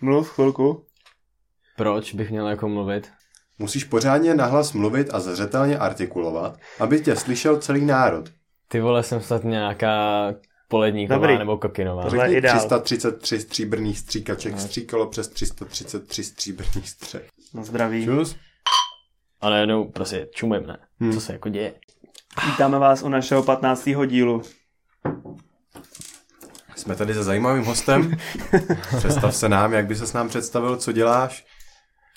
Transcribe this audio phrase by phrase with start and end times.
[0.00, 0.84] Mluv chvilku.
[1.76, 3.10] Proč bych měl jako mluvit?
[3.58, 8.28] Musíš pořádně nahlas mluvit a zřetelně artikulovat, aby tě slyšel celý národ.
[8.68, 10.34] Ty vole, jsem snad nějaká
[10.68, 11.38] poledníková Dobrý.
[11.38, 12.02] nebo kokinová.
[12.02, 12.58] Tohle je Řekni ideál.
[12.58, 17.28] 333 stříbrných stříkaček stříkalo přes 333 stříbrných střech.
[17.54, 18.04] Na zdraví.
[18.04, 18.36] Čus?
[19.40, 20.78] A najednou prostě čumím, ne?
[21.00, 21.12] Hmm.
[21.12, 21.74] Co se jako děje?
[22.46, 23.88] Vítáme vás u našeho 15.
[24.06, 24.42] dílu.
[26.78, 28.16] Jsme tady se zajímavým hostem.
[28.98, 31.46] Představ se nám, jak by se s nám představil, co děláš.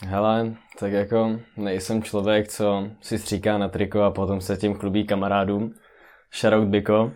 [0.07, 5.07] Hele, tak jako nejsem člověk, co si stříká na triko a potom se tím chlubí
[5.07, 5.73] kamarádům.
[6.39, 7.11] Shoutout Biko.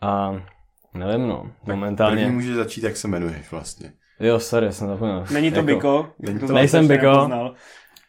[0.00, 0.42] A
[0.94, 2.26] nevím no, První momentálně...
[2.26, 3.92] můžeš začít, jak se jmenuješ vlastně.
[4.20, 5.24] Jo, sorry, jsem zapomněl.
[5.30, 6.10] Není to jako, Biko.
[6.18, 7.06] Není to- z vás Nejsem Biko.
[7.06, 7.54] nepoznal.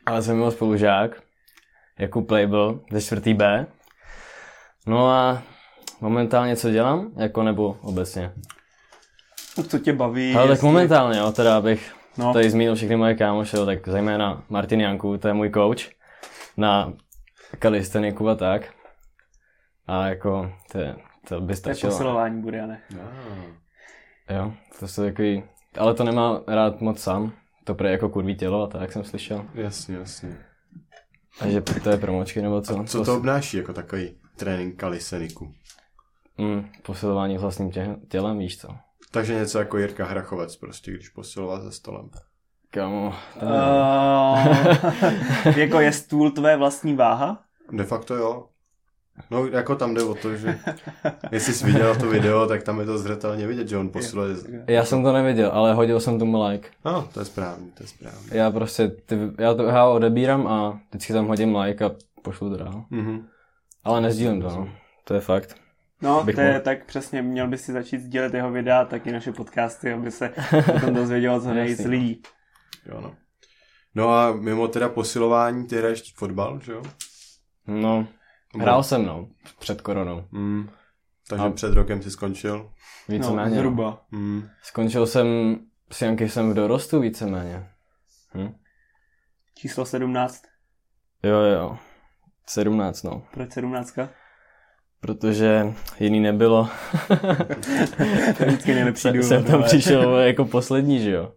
[0.05, 1.12] Ale jsem jeho spolužák,
[1.99, 3.66] jako Playbill ze čtvrtý B.
[4.88, 5.43] No a
[6.02, 8.31] momentálně co dělám, jako nebo obecně?
[9.67, 10.35] Co tě baví?
[10.35, 12.34] Ale tak momentálně, jo, teda abych No.
[12.34, 15.79] tady zmínil všechny moje kámoše, jo, tak zejména Martin Janku, to je můj coach
[16.57, 16.93] na
[17.59, 18.74] kalisteniku a tak.
[19.87, 20.96] A jako, to, je,
[21.27, 21.91] to by To je stačilo.
[21.91, 22.81] posilování, Buriane.
[24.29, 25.43] Jo, to jsou takový,
[25.77, 27.31] ale to nemá rád moc sám.
[27.63, 29.46] To prý jako kurví tělo a tak jsem slyšel.
[29.54, 30.37] Jasně, jasně.
[31.41, 32.84] A že to je promočky nebo co?
[32.84, 35.54] Co to obnáší jako takový trénink kaliseniku?
[36.40, 38.68] Mm, posilování vlastním tě, tělem, víš co?
[39.12, 42.09] Takže něco jako Jirka Hrachovec prostě, když posiloval za stolem.
[42.71, 44.48] Kámo, to Uh,
[45.46, 45.59] je...
[45.59, 47.41] jako je stůl tvé vlastní váha?
[47.71, 48.46] De facto jo.
[49.31, 50.59] No, jako tam jde o to, že
[51.31, 54.35] jestli jsi viděl to video, tak tam je to zřetelně vidět, že on posiluje...
[54.68, 56.70] Já jsem to neviděl, ale hodil jsem tomu like.
[56.85, 58.27] No, to je správný, to je správný.
[58.31, 62.57] Já prostě, ty, já to já odebírám a vždycky tam hodím like a pošlu to
[62.57, 62.85] dál.
[62.90, 63.27] Mhm.
[63.84, 64.69] Ale nezdílím to, no.
[65.03, 65.56] To je fakt.
[66.02, 66.59] No, to je mohl.
[66.64, 70.34] tak přesně, měl by si začít sdílet jeho videa, taky naše podcasty, aby se
[70.74, 71.92] potom dozvědělo co nejvíc Jasně.
[71.92, 72.22] lidí.
[72.86, 73.16] Jo, no.
[73.96, 76.81] No a mimo teda posilování, ty hraješ fotbal, že jo?
[77.68, 78.08] No,
[78.59, 79.28] hrál jsem, no,
[79.59, 80.24] před koronou.
[80.32, 80.70] Mm.
[81.30, 82.58] Takže A- před rokem si skončil.
[83.09, 83.50] No, Víceméně.
[83.50, 83.56] no.
[83.56, 84.06] zhruba.
[84.12, 84.50] Mm.
[84.64, 85.28] Skončil jsem
[85.92, 87.70] s Janky jsem v dorostu víceméně.
[88.38, 88.54] Hm?
[89.56, 90.42] Číslo 17.
[91.24, 91.78] Jo, jo.
[92.50, 93.24] 17, no.
[93.34, 93.98] Proč 17?
[95.02, 96.70] Protože jiný nebylo.
[98.38, 99.28] To vždycky nejlepší jsem, důvod.
[99.28, 101.32] jsem tam ale- přišel jako poslední, že jo.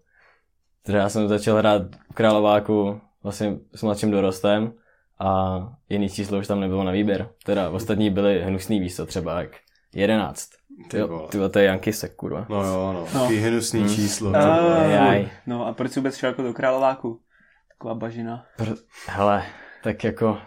[0.83, 4.73] Takže já jsem začal hrát v Králováku vlastně s mladším dorostem
[5.21, 5.59] a
[5.89, 7.29] jiný číslo už tam nebylo na výběr.
[7.45, 9.51] Teda ostatní byly hnusný víc, třeba jak
[9.95, 10.49] 11.
[10.91, 12.47] Ty Jo, ty to je Janky sek, kurva.
[12.49, 13.01] No jo, no.
[13.15, 13.21] No.
[13.21, 13.89] Takový hnusný Mm.
[13.89, 14.33] číslo.
[14.33, 14.87] ty Uh, vole.
[14.93, 15.29] Jaj.
[15.47, 17.21] no a proč jsi vůbec šel jako do Králováku?
[17.69, 18.45] Taková bažina.
[18.59, 19.43] Pr- Hele,
[19.83, 20.39] tak jako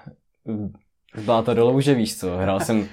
[1.22, 2.88] byla to dole už, víš co, hrál jsem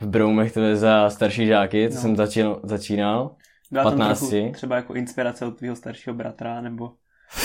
[0.00, 2.00] v Broumech to je za starší žáky, co No.
[2.00, 3.36] jsem začínal, začínal.
[3.70, 4.18] Byla tam 15.
[4.30, 6.92] trochu třeba jako inspirace od tvého staršího bratra, nebo...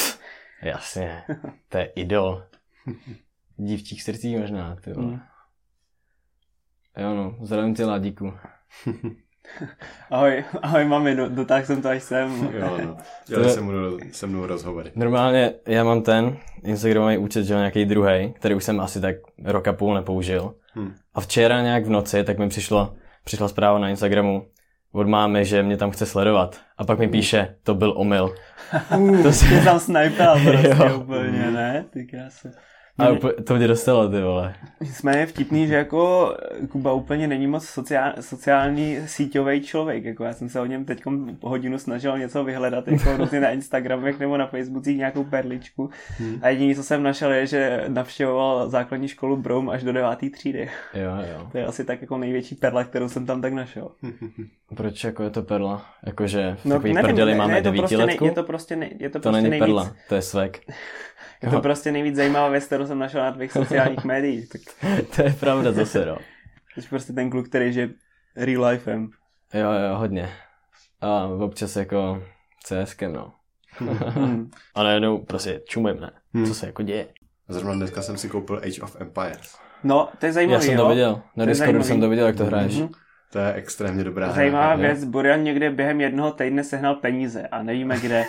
[0.61, 1.23] Jasně,
[1.69, 2.43] to je idol.
[3.57, 5.07] Dívčích srdcí možná, ty vole.
[5.07, 5.19] Mm.
[6.97, 8.33] Jo no, zdravím tě Ladíku.
[10.11, 12.49] Ahoj, ahoj mami, do, dotáhl jsem to až sem.
[12.53, 12.97] Jo, no.
[13.27, 14.91] Dělali To- se mnou, se mnou rozhovory.
[14.95, 19.73] Normálně já mám ten Instagramový účet, že nějaký druhý, který už jsem asi tak roka
[19.73, 20.53] půl nepoužil.
[20.75, 20.93] Hm.
[21.13, 22.93] A včera nějak v noci, tak mi přišlo,
[23.23, 24.45] přišla zpráva na Instagramu
[24.91, 26.61] od mámy, že mě tam chce sledovat.
[26.77, 28.35] A pak mi píše, to byl omyl.
[28.97, 30.97] Uh, To si- Ty tam snajpal prostě Jo.
[30.99, 31.85] úplně, ne?
[31.89, 32.49] Ty krása.
[32.97, 34.55] A úplně, to mě dostalo, ty vole.
[34.81, 36.33] Jsme je vtipný, že jako
[36.69, 40.03] Kuba úplně není moc sociál, sociální síťový člověk.
[40.05, 41.03] Jako já jsem se o něm teď
[41.41, 45.89] hodinu snažil něco vyhledat jako různě na Instagramech nebo na Facebookích nějakou perličku.
[46.17, 46.39] Hmm.
[46.41, 50.69] A jediné, co jsem našel, je, že navštěvoval základní školu Broum až do devátý třídy.
[50.93, 51.47] Jo, jo.
[51.51, 53.91] To je asi tak jako největší perla, kterou jsem tam tak našel.
[54.75, 55.85] Proč jako je to perla?
[56.05, 58.25] Jakože v takový prdeli No, ne, máme je to prostě, nej, devítiletku?
[58.25, 60.59] je to prostě, nej, je to to prostě není nejvíc, perla, to je svek.
[61.43, 64.49] je to prostě nejvíc zajímavá věc, kterou jsem našel na tvých sociálních médiích.
[64.49, 64.61] Tak
[65.15, 66.17] to je pravda zase, no.
[66.79, 67.89] jsi prostě ten kluk, který je
[68.35, 69.09] real lifem.
[69.53, 70.29] Jo, jo, hodně.
[71.01, 72.23] A občas jako
[72.63, 73.33] CSkem, no.
[73.71, 74.51] Hmm.
[74.75, 76.11] A najednou prostě čumím, ne?
[76.33, 76.45] Hmm.
[76.45, 77.07] Co se jako děje?
[77.49, 79.57] Zrovna dneska jsem si koupil Age of Empires.
[79.83, 80.83] No, to je Já zajímavý, jsem jo?
[80.83, 81.21] to viděl.
[81.35, 82.77] Na Discordu jsem to viděl, jak to hraješ.
[82.77, 82.89] Mhm.
[83.33, 84.35] To je extrémně dobrá hra.
[84.35, 84.79] Zajímavá jo.
[84.79, 88.23] věc, Borian někde během jednoho týdne sehnal peníze a nevíme kde.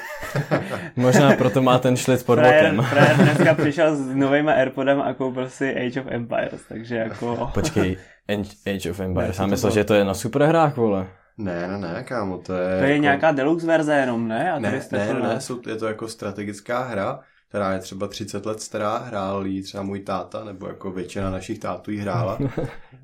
[0.97, 2.85] Možná proto má ten šlit pod Frajer, bokem.
[2.91, 7.51] frajer dneska přišel s novýma Airpodem a koupil si Age of Empires, takže jako...
[7.55, 7.97] Počkej,
[8.29, 9.39] Age- of Ne, Empires.
[9.39, 9.75] Já myslel, bylo?
[9.81, 11.07] že to je na superhrách, vole.
[11.39, 12.79] Ne, ne, ne, kámo, to je...
[12.79, 13.03] To je jako...
[13.03, 14.53] nějaká deluxe verze jenom, ne?
[14.53, 18.09] A Ne, jste ne, to ne, jsou, je to jako strategická hra, která je třeba
[18.09, 22.39] 30 let stará, hrál ji třeba můj táta, nebo jako většina našich tátů ji hrála.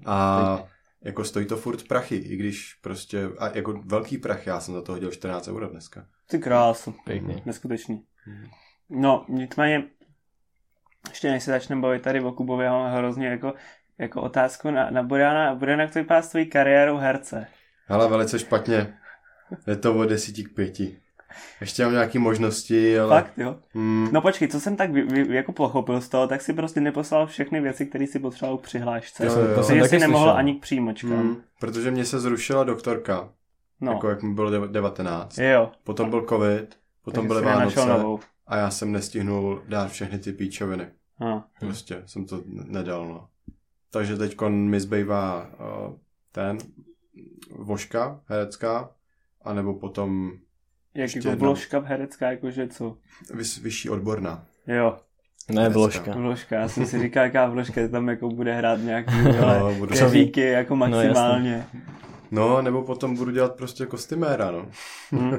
[0.07, 0.59] A
[1.03, 4.83] jako stojí to furt prachy, i když prostě, a jako velký prach, já jsem za
[4.83, 6.07] to hodil 14 euro dneska.
[6.27, 6.95] Ty krásu.
[7.05, 7.43] Pěkný.
[7.47, 8.05] Neskutečný.
[8.91, 9.85] No, nicméně,
[11.09, 13.55] ještě než se začneme bavit tady o Kubovi, já mám hrozně jako,
[13.99, 15.55] jako otázku na, na Boriana.
[15.55, 17.47] Boriana, jak to vypadá s tvojí kariérou herce?
[17.89, 18.99] Ale velice špatně.
[19.67, 21.00] Je to od 10 k 5.
[21.61, 23.23] Ještě mám nějaké možnosti, ale...
[23.23, 23.57] Fakt, jo?
[23.75, 26.81] Mm, No počkej, co jsem tak vy, vy, jako pochopil z toho, tak si prostě
[26.81, 29.25] neposlal všechny věci, které si potřeboval k přihlášce.
[29.27, 30.37] To jsem- to jsem si taky nemohl slyšel.
[30.39, 31.11] ani k příjmočkám.
[31.27, 33.29] mm, protože mě se zrušila doktorka,
[33.81, 35.39] No, jako jak mi bylo dev- 19.
[35.39, 35.71] jo.
[35.85, 38.21] Potom byl covid, potom Takže byly Vánoce novou.
[38.47, 40.87] a já jsem nestihnul dát všechny ty píčoviny.
[41.21, 41.45] No.
[41.61, 43.29] Prostě jsem to nedal, no.
[43.91, 45.47] Takže teď mi zbývá
[45.89, 45.95] uh,
[46.33, 46.59] ten
[47.59, 48.91] voška herecká,
[49.45, 50.33] anebo potom
[50.95, 52.97] Jak Ještě jako vložka herecká, jakože co?
[53.35, 54.45] vys, vyšší odborná.
[54.67, 54.99] Jo,
[55.51, 56.13] Ne, vložka.
[56.15, 56.57] vložka.
[56.57, 59.95] Já jsem si říkal, jaká vložka tam jako bude hrát nějaký No, budu
[60.37, 61.67] jako maximálně.
[62.31, 64.69] No, nebo potom budu dělat prostě kostýméra, no.
[65.13, 65.31] hm.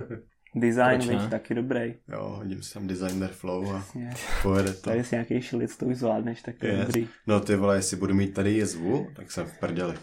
[0.55, 1.93] Design, víš, taky dobrý.
[2.07, 4.09] Jo, hodím si tam designer flow a Jasně.
[4.43, 4.81] pojede to.
[4.81, 6.85] Tady si nějaký šlic, to už zvládneš, tak to je Yes.
[6.85, 7.07] dobrý.
[7.27, 9.93] No ty vole, jestli budu mít tady jezvu, tak jsem v prdeli.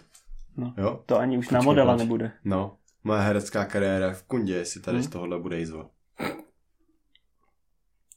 [0.56, 0.74] No.
[0.78, 1.02] Jo?
[1.06, 2.00] To ani už na Počkej, modela proč?
[2.02, 2.30] nebude.
[2.44, 2.76] No,
[3.08, 5.02] moje herecká kariéra v kundě, jestli tady Hmm.
[5.06, 5.86] z tohohle bude jizva.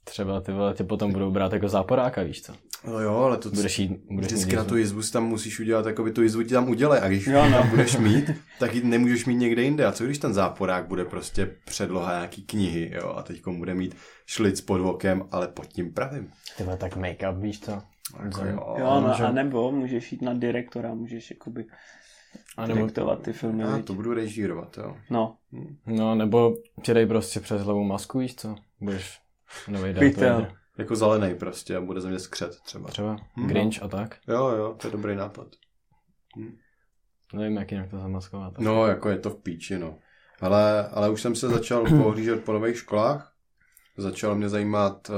[0.03, 2.53] Třeba ty vole tě potom budou brát jako záporáka, víš co?
[2.87, 5.85] No jo, ale to Budeš jít, budeš Vždycky na tu jizvu si tam musíš udělat,
[5.85, 7.51] jako by tu jizvu ti tam udělej a když Jo, no.
[7.57, 9.85] tam budeš mít, tak ji nemůžeš mít někde jinde.
[9.85, 13.95] A co když ten záporák bude prostě předloha nějaký knihy, jo, a teď bude mít
[14.25, 16.31] šlic pod okem, ale pod tím pravým.
[16.57, 17.81] Ty vole, tak make-up, víš co?
[18.23, 18.75] Jako jo.
[18.79, 21.65] Jo, no, může- a nebo můžeš jít na direktora, můžeš jakoby
[22.57, 23.63] A nebo, direktovat ty filmy.
[23.63, 24.97] A to budu režírovat, jo.
[25.09, 25.37] No,
[25.85, 28.55] no, nebo ti dej prostě přes hlavu masku, víš co?
[28.81, 29.19] Budeš
[29.67, 30.55] nový Vader.
[30.77, 32.89] Jako zelený prostě a bude ze mě skřet třeba.
[32.89, 33.47] Třeba Hmm.
[33.47, 34.17] Grinch a tak.
[34.27, 35.47] Jo, jo, to je dobrý nápad.
[37.33, 38.59] Nevím, jak jinak to zamaskovat.
[38.59, 39.97] No, jako je to v píči, no.
[40.41, 43.33] Ale, ale už jsem se začal pohlížet po nových školách.
[43.97, 45.15] Začalo mě zajímat uh,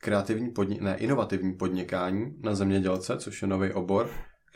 [0.00, 4.10] kreativní podnik, ne, inovativní podnikání na zemědělce, což je nový obor,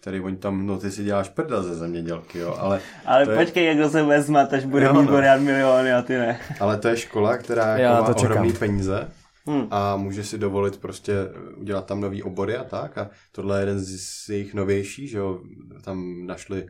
[0.04, 3.38] který oni tam, no ty si děláš prda ze zemědělky, jo, ale, ale To je-
[3.38, 5.38] počkej, jak to se vezme, až bude mít no.
[5.38, 6.40] Miliony a ty ne.
[6.60, 9.08] ale to je škola, která Já jako má to ohromný peníze
[9.50, 9.66] Hm.
[9.70, 11.14] a může si dovolit prostě
[11.56, 15.18] udělat tam nový obory a tak a tohle je jeden z, z jejich novějších, že
[15.18, 15.40] jo,
[15.84, 16.66] tam našli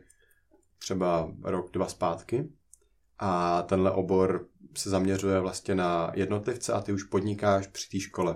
[0.79, 2.49] třeba rok, dva zpátky
[3.19, 4.45] a tenhle obor
[4.77, 8.35] se zaměřuje vlastně na jednotlivce a ty už podnikáš při té škole,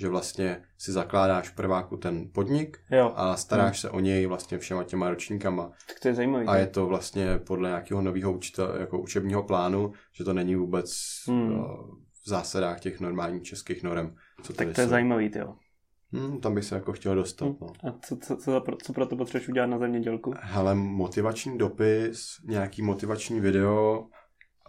[0.00, 4.58] že vlastně si zakládáš v prváku ten podnik Jo, a staráš se o něj vlastně
[4.58, 6.46] všema těma ročníkama tak to je zajímavý.
[6.46, 8.38] a je to vlastně podle nějakého nového
[8.78, 10.92] jako učebního plánu, že to není vůbec
[11.26, 11.48] Hmm.
[11.48, 11.64] hmm.
[12.24, 14.14] v zásadách těch normálních českých norem.
[14.42, 14.90] Co tak to je jsou.
[14.90, 15.54] zajímavý, ty jo.
[16.12, 17.46] Hmm, tam bych se jako chtěl dostat.
[17.48, 17.56] Hm.
[17.60, 17.66] No.
[17.88, 20.34] A co, co, co, za pro- co pro to potřebuješ udělat na zemědělku?
[20.40, 24.06] Hele, motivační dopis, nějaký motivační video,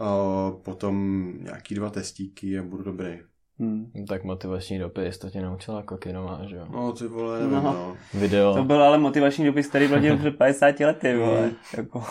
[0.01, 3.19] a potom nějaký dva testíky a budu dobrý.
[3.59, 4.05] Hm.
[4.07, 6.65] Tak motivační dopis, to tě naučila kokinová, že jo?
[6.71, 7.61] No ty vole, nevím, No.
[7.61, 7.73] no.
[7.73, 7.95] no.
[8.19, 8.55] Video.
[8.55, 11.41] To byl ale motivační dopis, který vladil před 50 lety, vole.
[11.41, 11.51] Hmm.
[11.77, 12.03] Jako,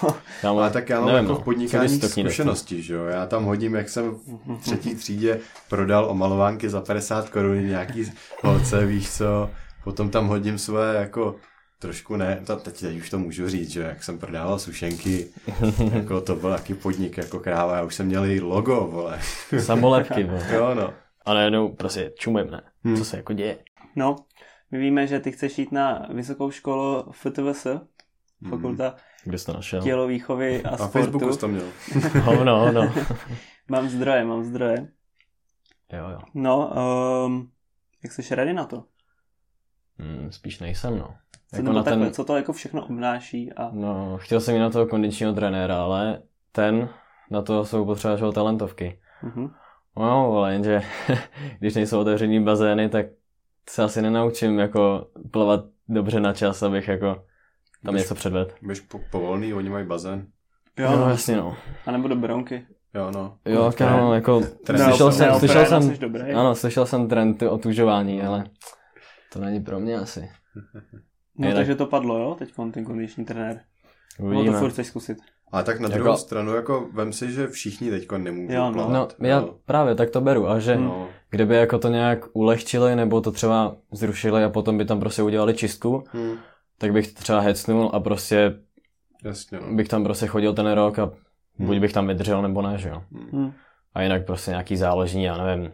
[0.43, 1.35] Tam, Ale tak já mám nevím, jako no.
[1.35, 3.05] v Co podnikání zkušenosti, že jo.
[3.05, 5.41] Já tam hodím, jak jsem v třetí třídě
[5.71, 8.13] prodal omalovánky za 50 korun nějaký
[8.45, 9.51] holce, víš co.
[9.85, 11.35] Potom tam hodím své jako
[11.79, 15.27] trošku ne, to, teď, teď už to můžu říct, že jak jsem prodával sušenky,
[15.93, 19.19] jako to byl taky podnik jako kráva, já už jsem měl i logo, vole.
[19.59, 20.47] Samolepky, vole.
[20.55, 20.91] Jo no.
[21.29, 22.63] A najednou prostě čumem, ne?
[22.85, 22.97] Hmm.
[22.97, 23.59] Co se jako děje?
[23.97, 24.17] no,
[24.71, 27.67] my víme, že ty chceš jít na vysokou školu FTVS,
[28.49, 28.95] fakulta
[29.25, 29.83] Kde jsi to našel?
[29.83, 30.93] tělovýchovy a Na sportu.
[30.93, 31.67] Facebooku jsi to měl.
[32.23, 32.95] Hovno, no.
[33.69, 34.89] Mám zdroje, mám zdroje.
[35.93, 36.19] Jo, jo.
[36.35, 36.73] No,
[37.27, 37.51] um,
[38.03, 38.85] jak jsi ready na to?
[39.99, 41.15] Hmm, spíš nejsem, no.
[41.51, 44.61] Co, Jako na takhle, ten, co to jako všechno obnáší a no, chtěl jsem jít
[44.61, 46.89] na toho kondičního trenéra, ale ten,
[47.31, 49.01] na to jsou potřeba talentovky.
[49.23, 49.51] uh-huh.
[49.99, 50.83] No, ale jenže,
[51.59, 53.07] když nejsou otevřený bazény, tak
[53.71, 58.51] se asi nenaučím jako plavat dobře na čas, abych jako tam Budeš- něco předvedl.
[58.63, 60.27] Budeš po, povolný, oni mají bazén.
[60.79, 61.57] jo, no, jasně no.
[61.87, 62.67] a nebo do bronky.
[62.95, 63.39] Jo no.
[63.45, 64.85] Jo, kámo, jako Trend.
[64.85, 65.95] slyšel No, jsem, no, slyšel jsem,
[66.37, 68.45] ano, slyšel jsem trend ty otužování, ale
[69.33, 70.31] to není pro mě asi.
[71.39, 73.61] No, Jinak- takže to padlo, jo, teď ten kondiční trenér.
[74.19, 74.59] Nebo to Uvidíme.
[74.59, 75.19] furt chceš zkusit.
[75.53, 78.73] Ale tak na Jako- druhou stranu, jako vem si, že všichni teďko nemůžou Jo, no.
[78.73, 79.15] plavat.
[79.19, 79.55] No, já jo.
[79.67, 81.09] právě tak to beru, a že No.
[81.31, 85.55] kdyby jako to nějak ulehčili, nebo to třeba zrušili a potom by tam prostě udělali
[85.55, 86.37] čistku, Hm,
[86.79, 88.55] tak bych to třeba hecnul a prostě
[89.25, 89.75] jasně, no.
[89.77, 91.07] bych tam prostě chodil ten rok a
[91.59, 91.81] buď Hmm.
[91.81, 93.03] bych tam vydržel, nebo ne, že jo.
[93.33, 93.53] Hm.
[93.95, 95.73] A jinak prostě nějaký záložní, já nevím,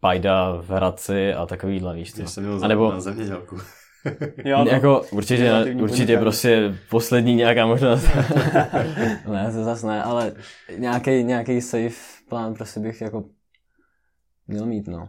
[0.00, 2.20] pajda v Hradci a takovýhle, víš co.
[2.20, 3.56] Já jsem měl A nebo- na zemědělku.
[4.44, 8.04] Jo, No, jako určitě, určitě prostě poslední nějaká možnost.
[9.32, 10.32] ne, to zase ne, ale
[10.78, 11.94] nějaký, nějaký safe
[12.28, 13.24] plán prostě bych jako
[14.46, 15.08] měl mít, no.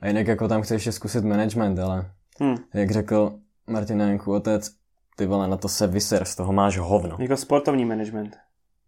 [0.00, 2.10] A jinak jako tam chci ještě zkusit management, ale
[2.42, 2.54] Hm.
[2.74, 4.70] jak řekl Martin Janku otec,
[5.16, 7.16] ty vole, na to se vyser, z toho máš hovno.
[7.20, 8.36] Jako sportovní management.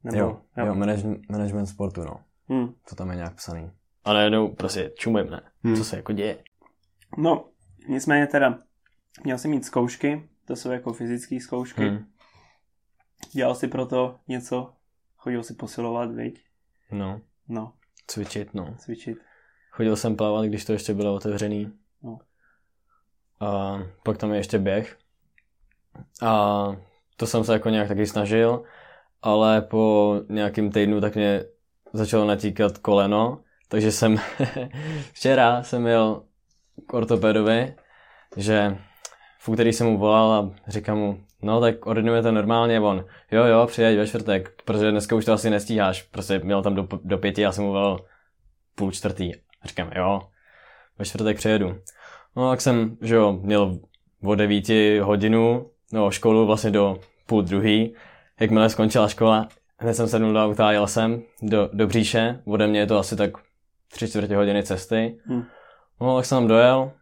[0.05, 2.21] Nebo, Jo, jo, manage, management sportu, no.
[2.53, 2.73] Hm.
[2.89, 3.71] To tam je nějak psaný.
[4.05, 5.41] A najednou prostě čumím, ne?
[5.65, 5.77] Hmm.
[5.77, 6.37] Co se jako děje?
[7.19, 7.45] No,
[7.89, 8.59] nicméně teda,
[9.25, 11.89] měl jsem mít zkoušky, to jsou jako fyzické zkoušky.
[11.89, 12.07] Hmm.
[13.33, 14.73] Dělal si proto něco,
[15.17, 16.45] chodil si posilovat, viď?
[16.91, 17.73] No, No,
[18.07, 18.75] cvičit, no.
[18.79, 19.19] cvičit.
[19.71, 21.73] Chodil jsem plavat, když to ještě bylo otevřený.
[22.03, 22.19] No.
[23.41, 24.99] A pak tam je ještě běh.
[26.23, 26.67] A
[27.17, 28.63] to jsem se jako nějak taky snažil,
[29.23, 31.45] ale po nějakým týdnu tak mě
[31.93, 34.17] začalo natíkat koleno, takže jsem
[35.13, 36.25] včera jsem jel
[36.87, 37.77] k ortopedovi,
[38.37, 38.79] že
[39.39, 43.67] v úterý jsem mu volal a říkám mu, no tak ordinujete normálně, on, jo jo,
[43.67, 47.43] přijeď ve čtvrtek, protože dneska už to asi nestíháš, prostě měl tam do, do pěti,
[47.43, 48.05] já jsem mu volal
[48.75, 49.35] půl čtvrtý.
[49.35, 50.23] A říkám, jo,
[50.99, 51.77] ve čtvrtek přijedu.
[52.37, 53.79] No tak jsem, že jo, měl
[54.25, 57.95] o devíti hodinu, no školu vlastně do půl druhý.
[58.41, 62.43] Jakmile skončila škola, hned jsem sednul do auta a jel jsem do, do Bříše.
[62.45, 63.31] Ode mě je to asi tak
[63.93, 65.19] tři čtvrtě hodiny cesty.
[65.27, 65.43] Hm.
[66.01, 66.93] No tak jsem tam dojel,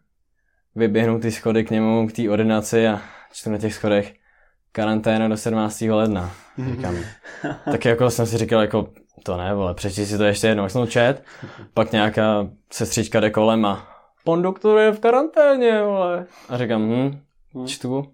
[0.77, 3.01] vyběhnu ty schody k němu, k té ordinaci a
[3.33, 4.15] čtu na těch schodech
[4.73, 5.81] karanténa do 17.
[5.81, 6.31] ledna.
[6.71, 6.97] Říkám,
[7.65, 8.89] tak jako jsem si říkal, jako
[9.23, 10.69] to ne, vole, přečti si to ještě jednou.
[10.69, 11.25] Jsem to čet,
[11.75, 13.89] pak nějaká sestřička jde kolem a
[14.25, 16.27] pan doktor je v karanténě, vole.
[16.49, 18.05] A říkám, hm, čtu,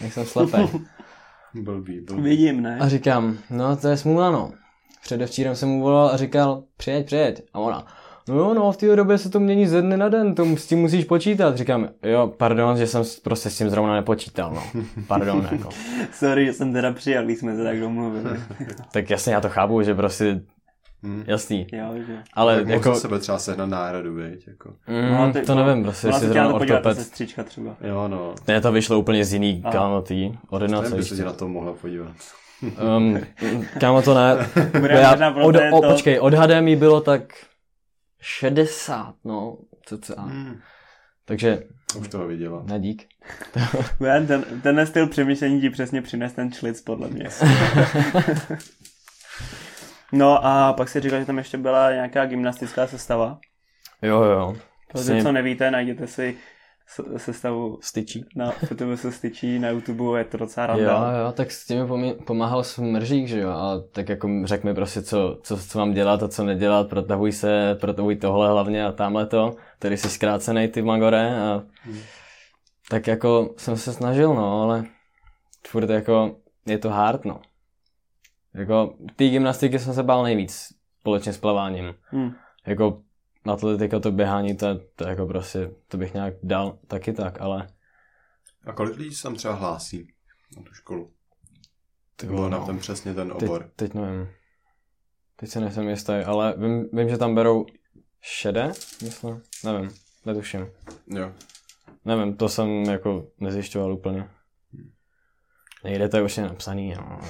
[0.00, 0.68] jak jsem slepej.
[1.54, 2.22] Blbý, blbý.
[2.22, 2.78] Vidím, ne?
[2.80, 4.52] A říkám, no to je smůla, no.
[5.02, 7.42] Předevčírem jsem mu volal a říkal, přijeď, přijeď.
[7.52, 7.86] A ona,
[8.28, 10.66] no jo, no v té době se to mění ze dne na den, to s
[10.66, 11.56] tím musíš počítat.
[11.56, 14.82] Říkám, jo, pardon, že jsem s- prostě s tím zrovna nepočítal, no.
[15.06, 15.68] Pardon, jako.
[16.12, 18.36] Sorry, že jsem teda přijel, když jsme se tak domluvili.
[18.92, 20.40] Tak jasně, já to chápu, že prostě,
[21.02, 21.24] Hmm.
[21.26, 21.66] jasný.
[21.72, 22.18] jo, že...
[22.34, 23.00] Ale tak jako, jako...
[23.00, 24.48] sebe třeba sehnat náhradu, viď?
[24.48, 24.70] Jako.
[24.88, 27.76] mm, No, ty- to nevím, prostě, Ona jestli zrovna to podívat, ta ortoped, sestřička třeba.
[27.80, 28.34] Jo, no.
[28.48, 29.70] ne, to vyšlo úplně z jiný, A.
[29.72, 30.90] kámo, tý, Nevím, ordinace.
[30.90, 32.12] by víš se na to mohla podívat.
[32.96, 33.18] Um,
[33.80, 34.36] kámo, to ne.
[34.80, 37.22] Bude Já, od, o, počkej, odhadem jí bylo tak
[38.26, 40.22] 60, no, cca.
[40.22, 40.60] Hmm.
[41.24, 41.62] Takže,
[41.98, 42.62] Už toho viděla.
[42.66, 43.06] ne dík.
[43.98, 47.24] Bude, ten, tenhle styl přemýšlení ti přesně přines ten člic, podle mě.
[50.12, 53.38] no a pak si říkal, že tam ještě byla nějaká gymnastická sestava.
[54.02, 54.56] Jo, jo.
[54.88, 55.22] Pro ty, Přesně.
[55.22, 56.36] co nevíte, najděte si
[57.16, 58.24] sestavu Styčí.
[58.36, 61.18] na YouTube se styčí, na YouTube je to docela Jo, randa.
[61.18, 65.02] jo, tak s tím pomí- pomáhal smržík, že jo, a tak jako řek mi prostě,
[65.02, 69.26] co, co, co mám dělat a co nedělat, protahuj se, protahuj tohle hlavně a tamhle
[69.26, 71.62] to, tady jsi zkrácený ty magore a
[72.90, 74.84] tak jako jsem se snažil, no, ale
[75.66, 76.36] furt jako
[76.66, 77.40] je to hard, no.
[78.54, 80.68] Jako té gymnastiky jsem se bál nejvíc
[81.00, 81.94] společně s plaváním.
[82.12, 82.32] Hm.
[82.66, 83.00] Jako
[83.46, 87.68] atletika, to běhání, to, to jako prostě, to bych nějak dal taky tak, ale
[88.66, 90.14] A kolik lidí se tam třeba hlásí
[90.56, 91.10] na tu školu?
[92.16, 92.66] ty Bylo vole, na no.
[92.66, 93.70] ten přesně ten Teď, obor.
[93.76, 94.28] teď nevím.
[95.36, 97.66] Teď se nejsem jistý, ale vím, vím, že tam berou
[98.20, 98.68] šedé,
[99.02, 99.42] myslím.
[99.64, 99.90] Nevím,
[100.26, 100.66] netuším.
[101.06, 101.32] Jo.
[102.04, 104.28] Nevím, to jsem jako nezjišťoval úplně.
[105.84, 107.20] Nejde to je už napsaný, no.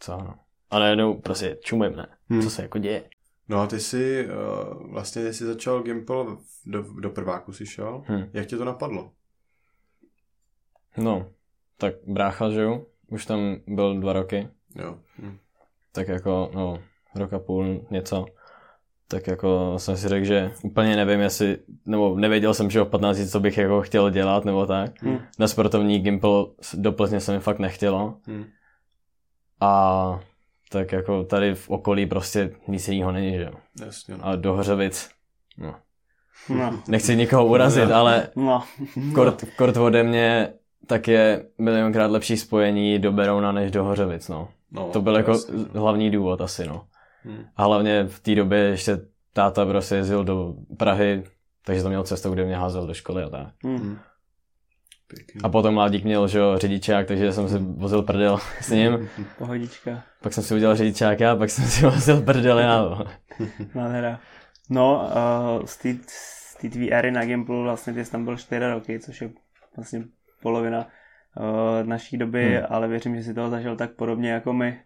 [0.00, 0.34] Co, no.
[0.70, 2.06] A najednou prostě čumím, ne?
[2.28, 2.42] Hmm.
[2.42, 3.10] Co se jako děje?
[3.48, 6.24] No a ty jsi, uh, vlastně ty jsi začal Gimple,
[6.66, 8.02] do, do prváku si šel.
[8.08, 8.30] Hm.
[8.32, 9.10] Jak tě to napadlo?
[10.96, 11.30] No,
[11.78, 12.86] tak brácha, že jo?
[13.08, 14.48] Už tam byl dva roky.
[14.74, 14.98] Jo.
[15.18, 15.38] Hm.
[15.92, 16.78] tak jako, no,
[17.14, 18.26] rok a půl něco,
[19.08, 23.30] tak jako jsem si řekl, že úplně nevím, jestli, nebo nevěděl jsem, že o 15,
[23.30, 25.02] co bych jako chtěl dělat, nebo tak.
[25.02, 25.18] Hm.
[25.38, 28.16] Na sportovní Gimple do Plzně se mi fakt nechtělo.
[28.26, 28.44] Hm.
[29.60, 30.20] A
[30.74, 33.52] tak jako tady v okolí prostě nic jiného není, že jo.
[33.86, 34.26] Jasně, no.
[34.26, 35.10] A do Hořovic,
[35.58, 35.74] no,
[36.48, 38.62] No, nechci nikoho urazit, ale no.
[39.14, 40.52] kort, kort ode mě
[40.86, 44.48] tak je milionkrát lepší spojení do Berouna než do Hořovic, no.
[44.72, 45.80] no To byl jako jasně, no.
[45.80, 46.84] hlavní důvod asi, no.
[47.24, 47.44] Hm.
[47.56, 48.98] A hlavně v té době ještě
[49.32, 51.24] táta prostě jezdil do Prahy,
[51.64, 53.48] takže to měl cestou, kde mě házel do školy a tak.
[53.66, 53.98] Hm.
[55.08, 55.40] Pěkný.
[55.42, 59.08] A potom mladík měl, že jo, řidičák, takže jsem si vozil prdel s ním.
[59.38, 60.02] Pohodička.
[60.22, 62.98] Pak jsem si udělal řidičák já, pak jsem si vozil prdel já.
[63.74, 64.20] Nádhera.
[64.70, 65.10] No,
[65.60, 68.66] uh, z té z té tvý éry na Gimplu vlastně ty jsi tam byl 4
[68.70, 69.30] roky, což je
[69.76, 70.04] vlastně
[70.42, 70.78] polovina
[71.36, 72.66] uh, naší doby, Hmm.
[72.70, 74.80] ale věřím, že si toho zažil tak podobně jako my.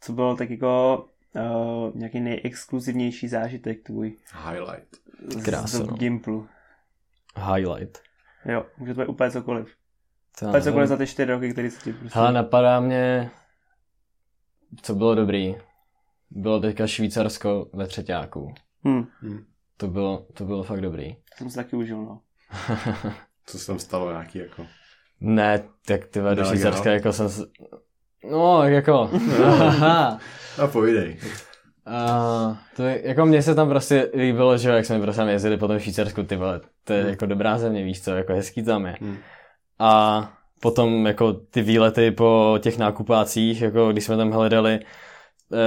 [0.00, 1.04] Co bylo tak jako
[1.36, 4.16] uh, nějaký nejexkluzivnější zážitek tvůj
[4.50, 4.96] Highlight.
[5.28, 5.96] z Krása, dob no.
[5.96, 6.48] Gimplu?
[7.54, 7.98] Highlight.
[8.44, 9.74] Jo, může to být úplně cokoliv.
[10.38, 12.18] To Ale cokoliv za ty čtyři roky, který se ti prostě...
[12.18, 13.30] Hele, napadá mě,
[14.82, 15.56] co bylo dobrý.
[16.30, 18.54] Bylo teďka Švýcarsko ve třetíku.
[18.88, 19.06] Hm,
[19.76, 21.16] To bylo, to bylo fakt dobrý.
[21.36, 22.20] jsem si taky užil, no.
[23.46, 24.66] Co se tam stalo nějaký jako...
[25.20, 27.28] Ne, tak ty do Švýcarska jako jsem...
[27.28, 27.46] s-
[28.30, 29.10] No, jako...
[29.44, 30.20] Aha.
[30.62, 31.20] A povídej.
[31.90, 35.28] A to je, jako mně se tam prostě líbilo, že jo, jak jsme prostě tam
[35.28, 38.62] jezdili po tom Švýcarsku, ty vole, to je jako dobrá země, víš co, jako hezký
[38.62, 38.96] tam je.
[39.00, 39.16] Hmm.
[39.78, 44.80] A potom jako ty výlety po těch nákupácích, jako když jsme tam hledali,
[45.52, 45.58] eh,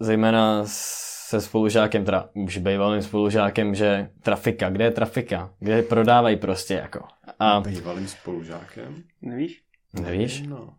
[0.00, 6.74] zejména se spolužákem, teda už bývalým spolužákem, že trafika, kde je trafika, kde prodávají prostě
[6.74, 7.04] jako.
[7.38, 9.02] A Bývalým spolužákem.
[9.22, 9.62] Nevíš?
[9.92, 10.42] nevíš?
[10.42, 10.74] No.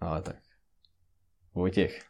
[0.00, 0.36] Ale tak.
[1.54, 2.04] Vojtěch.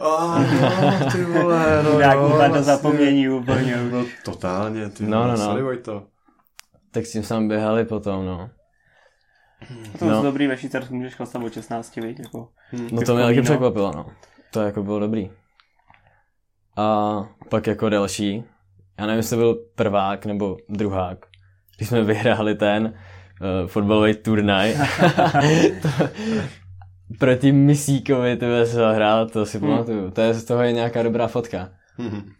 [0.00, 2.62] A no, ty vole, no Jak jo, úplně do vlastně.
[2.62, 3.76] zapomnění úplně.
[3.92, 5.62] No totálně, ty No, no, no.
[5.62, 6.02] Vojto.
[6.90, 8.50] Tak s tím sám běhali potom, no.
[9.98, 10.22] To je No.
[10.22, 12.18] dobrý ve Švýcarsku, můžeš chlastat od 16, viď?
[12.20, 12.48] Jako.
[12.92, 13.42] No to mě taky no.
[13.42, 14.06] překvapilo, no.
[14.50, 15.30] To jako bylo dobrý.
[16.76, 18.44] A pak jako další,
[18.98, 21.18] já nevím, jestli to byl prvák nebo druhák,
[21.76, 24.74] když jsme vyhráli ten uh, fotbalový turnaj.
[25.82, 25.88] to,
[27.18, 30.10] proti Misíkovi to se hrál, to si pamatuju.
[30.10, 31.70] To je, z toho je nějaká dobrá fotka.
[31.98, 32.32] Mhm.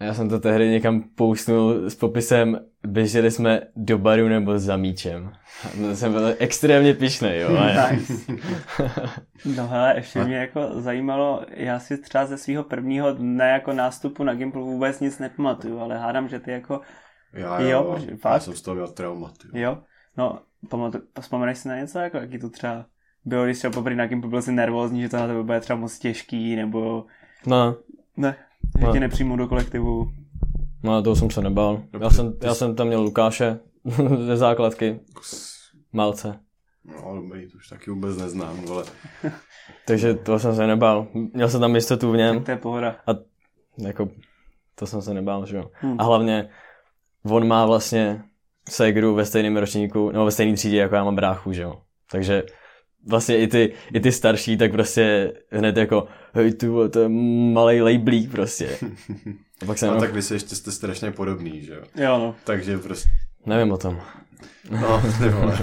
[0.00, 5.32] Já jsem to tehdy někam poustnul s popisem běželi jsme do baru nebo za míčem.
[5.80, 7.56] To jsem byl extrémně pišnej, jo.
[7.58, 8.12] A já, Nice.
[9.56, 14.24] No hele, ještě mě jako zajímalo, já si třeba ze svého prvního dne jako nástupu
[14.24, 16.80] na Gimpl vůbec nic nepamatuju, ale hádám, že ty jako,
[17.32, 18.42] Já, Jo, jo, já fakt?
[18.42, 19.32] jsem z toho měl traumat.
[19.44, 19.60] jo.
[19.62, 19.78] jo,
[20.16, 22.86] no, pamatuj, vzpomeneš si na něco, jako jaký to třeba
[23.24, 25.78] bylo, když třeba poprvé na Gimpl byl si nervózní, že to na tebe bude třeba
[25.78, 27.04] moc těžký, nebo
[27.46, 27.76] no,
[28.16, 28.36] ne,
[28.78, 28.92] že No.
[28.92, 30.08] tě nepřijmou do kolektivu.
[30.82, 31.82] No, toho jsem se nebál.
[31.92, 33.58] No, Já jsem, já jsi- jsem tam měl Lukáše
[34.26, 35.00] ze základky,
[35.92, 36.38] Malce.
[36.84, 38.84] No, dobrý, to už taky vůbec neznám, vole.
[39.86, 41.06] Takže to jsem se nebál.
[41.34, 42.44] Měl jsem tam jistotu v něm.
[42.44, 42.96] To je pohoda.
[43.78, 44.08] Jako,
[44.74, 45.70] to jsem se nebál, že jo.
[45.72, 46.00] Hmm.
[46.00, 46.48] A hlavně,
[47.24, 48.22] on má vlastně
[48.68, 51.82] segru ve stejném ročníku, nebo ve stejné třídě, jako já mám bráchu, že jo.
[52.10, 52.42] Takže
[53.06, 57.08] vlastně i ty, i ty starší, tak prostě hned jako, hej ty vole, to je
[57.52, 58.78] malej lejblík prostě.
[59.62, 61.82] A pak jsem, No tak vy se ještě jste strašně podobný, že jo.
[61.94, 62.34] Jo, no.
[62.44, 63.08] Takže prostě,
[63.46, 64.00] nevím o tom.
[64.70, 65.58] no, ty vole.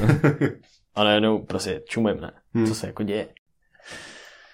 [0.95, 2.31] A najednou prostě čumím, ne?
[2.53, 2.67] Hmm.
[2.67, 3.27] Co se jako děje?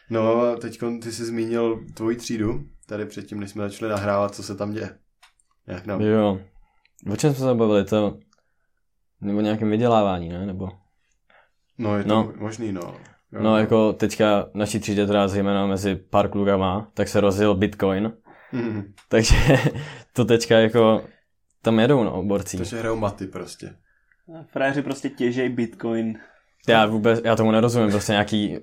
[0.10, 4.44] No a teď ty jsi zmínil tvoji třídu, tady předtím, než jsme začali nahrávat, co
[4.44, 4.98] se tam děje.
[5.68, 6.02] Jak nám...
[6.02, 6.40] Jo.
[7.12, 7.86] O čem jsme se bavili?
[7.86, 8.18] To...
[9.22, 10.46] Nebo nějakém vydělávání, ne?
[10.46, 10.70] Nebo...
[11.82, 12.34] No, je to No.
[12.38, 12.82] možný, no.
[13.32, 18.12] Jo, No, jako teďka naší třídě, teda zejména mezi pár klukama, tak se rozjel Bitcoin.
[18.52, 18.94] Mhm.
[19.10, 19.36] Takže
[20.14, 21.02] to teďka jako
[21.62, 22.58] tam jedou, no, borci.
[22.58, 23.76] Takže hrajou maty prostě.
[24.52, 26.20] Frajeři prostě těžej bitcoin.
[26.68, 28.58] Já vůbec, já tomu nerozumím, prostě nějaký,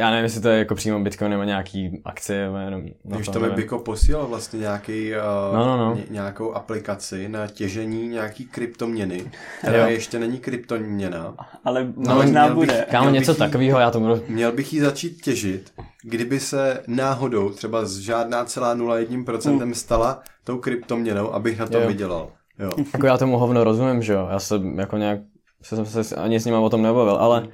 [0.00, 3.32] já nevím, jestli to je jako přímo Bitcoin nebo nějaký akcie, jenom na Když to
[3.32, 3.62] tam je nevím.
[3.64, 5.94] Biko posílal vlastně nějaký, uh, No, no, no.
[5.94, 9.24] Ně, nějakou aplikaci na těžení nějaký kryptoměny,
[9.58, 9.86] která Jo.
[9.86, 11.34] ještě není kryptoměna.
[11.64, 12.86] Ale No, možná měl bych- bude.
[12.90, 14.20] Kámo, něco takového, já tomu roz...
[14.28, 20.58] Měl bych ji začít těžit, kdyby se náhodou třeba z žádná celá 0,1% stala tou
[20.58, 21.88] kryptoměnou, abych na to Jo.
[21.88, 22.28] vydělal.
[22.58, 22.70] Jo.
[22.92, 25.18] Jako já tomu hovno rozumím, že jo, já jsem jako nějak,
[25.62, 27.48] jsem se ani s nima o tom nebavil, ale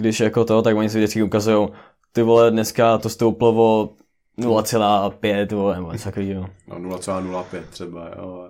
[0.00, 1.68] když jako to, tak oni si vždycky ukazují,
[2.12, 3.90] ty vole, dneska to stouplo o
[4.38, 6.46] 0,5, vole, nebo něco takového.
[6.68, 8.48] No 0,05 třeba, jo.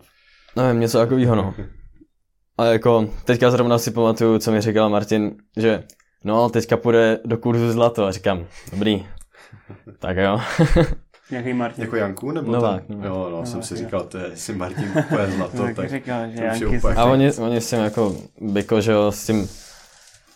[0.56, 1.54] Nevím, něco takového, no.
[2.58, 5.84] A jako, teďka zrovna si pamatuju, co mi říkal Martin, že
[6.24, 9.06] no, teďka půjde do kurzu zlato a říkám, dobrý,
[9.98, 10.40] tak jo.
[11.30, 11.84] Nějaký Martin.
[11.84, 12.30] Jako Janku?
[12.30, 12.96] Nebo Novák, ten?
[12.96, 13.10] Novák.
[13.12, 13.78] Jo, no, jsem Novák, si jo.
[13.78, 16.78] říkal, to je si Martin úplně zlato, tak, tak říkal, že to už je Janky
[16.78, 19.48] úplně- A oni, oni s tím jako, Biko, že jo, s tím,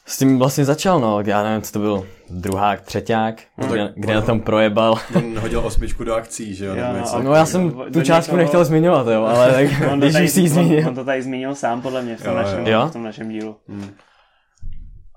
[0.07, 4.15] s tím vlastně začal, no, já nevím, co to byl, druhák, třeťák, No kde, kde
[4.15, 4.95] na tom projebal.
[5.17, 6.75] On hodil osmičku do akcí, že jo?
[6.77, 9.83] Jo, nebo no, No já jsem do- tu částku někoho- nechtěl zmiňovat, jo, ale tak,
[9.93, 10.89] On to, když tady, už si ji on, zmínil.
[10.89, 12.87] on to tady zmínil sám, podle mě, v tom, Jo, našem, jo.
[12.89, 13.57] v tom našem dílu.
[13.69, 13.91] Hmm.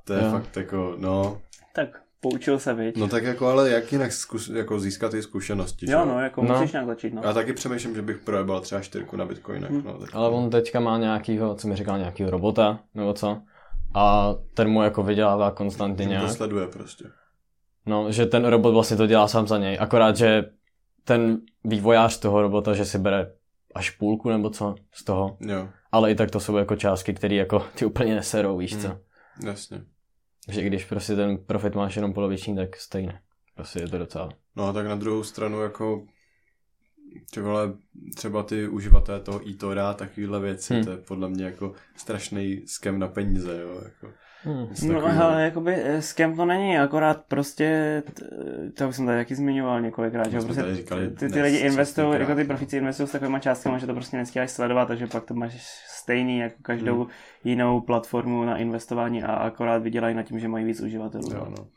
[0.05, 0.31] To je Jo.
[0.31, 1.37] fakt jako, no,
[1.75, 1.87] Tak,
[2.21, 2.97] poučil se, viď?
[2.97, 6.41] no tak jako, ale jak jinak zkus, jako získat ty zkušenosti, že jo, no, jako
[6.43, 6.55] No.
[6.55, 7.21] musíš nějak začít, no.
[7.25, 9.83] Já taky přemýšlím, že bych projebal třeba čtyřku na bitcoinech, Hmm.
[9.85, 10.09] no, tak.
[10.13, 13.37] Ale on teďka má nějakýho, co mi říkal, nějakýho robota, nebo co.
[13.97, 16.31] A ten mu jako vydělává konstantně Že to nějak.
[16.31, 17.05] sleduje prostě.
[17.85, 19.77] No, že ten robot vlastně to dělá sám za něj.
[19.81, 20.43] Akorát, že
[21.03, 23.33] ten vývojář toho robota, že si bere
[23.75, 25.37] až půlku nebo co z toho.
[25.39, 28.87] Jo, Ale i tak to jsou jako částky, které jako ty úplně neserou, víš co.
[28.87, 29.47] Hmm.
[29.47, 29.81] jasně.
[30.49, 33.19] Že když prostě ten profit máš jenom poloviční, tak stejně.
[33.55, 34.29] Prostě je to docela.
[34.55, 36.05] No a tak na druhou stranu jako
[37.33, 37.73] ty vole,
[38.15, 40.83] třeba ty uživatelé toho eTora a takovýhle věci, Hmm.
[40.83, 44.13] to je podle mě jako strašný skem na peníze, jo, jako.
[44.41, 44.67] Hmm.
[44.87, 48.25] No ale jakoby eh, s kým to není, akorát prostě, t-
[48.77, 52.35] to už jsem tady taky zmiňoval několikrát, že prostě říkali ty, ty lidi investují, jako
[52.35, 55.53] ty profíci investují s takovýma částkama, že to prostě nestíháš sledovat, takže pak to máš
[56.01, 57.09] stejný jako každou Hmm.
[57.43, 61.33] jinou platformu na investování a akorát vydělají na tím, že mají víc uživatelů.
[61.33, 61.67] Jo, no.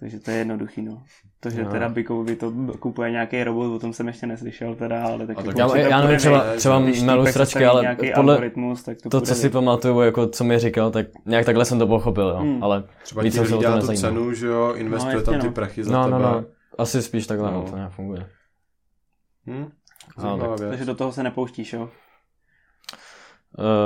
[0.00, 0.06] No.
[0.06, 1.02] Takže to je jednoduchý, no.
[1.40, 1.70] To, že No.
[1.70, 5.42] teda Bikovi to kupuje nějaký robot, o tom jsem ještě neslyšel teda, ale tak A
[5.42, 6.78] tak jako Já, já nevím, třeba, třeba
[7.14, 10.58] lustračky, sestaví ale nějaký podle algoritmus, tak to, to, co si pamatuju, jako co mi
[10.58, 12.36] říkal, tak nějak takhle jsem to pochopil, jo.
[12.36, 12.64] Hmm.
[12.64, 15.46] Ale Třeba Víc jsem se o tom tu cenu, že jo, investuje No, tam ty
[15.46, 15.52] no.
[15.52, 16.18] prachy za no, tebe.
[16.18, 16.44] no, no,
[16.78, 17.70] asi spíš takhle, no, No.
[17.70, 18.26] to nějak funguje.
[19.46, 19.70] Hm?
[20.16, 20.60] A, věc.
[20.68, 21.82] Takže do toho se nepouštíš, jo?
[21.82, 21.88] Uh,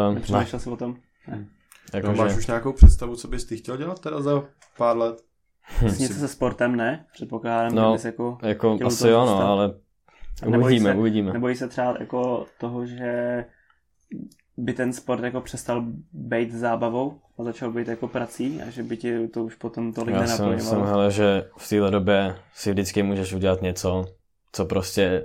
[0.09, 0.97] ne, Nepřemýšlel jsi o tom?
[1.95, 4.43] jako, No, máš už nějakou představu, co bys ty chtěl dělat teda za
[4.79, 5.17] pár let?
[5.81, 5.87] Hm.
[5.99, 7.05] Něco se sportem, ne?
[7.13, 8.39] Předpokládám, No, že bys jako...
[8.43, 9.75] jako asi jo, no, ale
[10.45, 11.33] Nebojí uvidíme, se- uvidíme.
[11.33, 13.45] Nebojí se třeba jako toho, že
[14.57, 18.97] by ten sport jako přestal být zábavou a začal být jako prací a že by
[18.97, 20.87] ti to už potom tolik Já jsem, jsem nenaplňovalo.
[20.87, 24.05] hele, že v téhle době si vždycky můžeš udělat něco,
[24.53, 25.25] co prostě,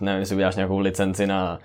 [0.00, 1.58] nevím, si uděláš nějakou licenci na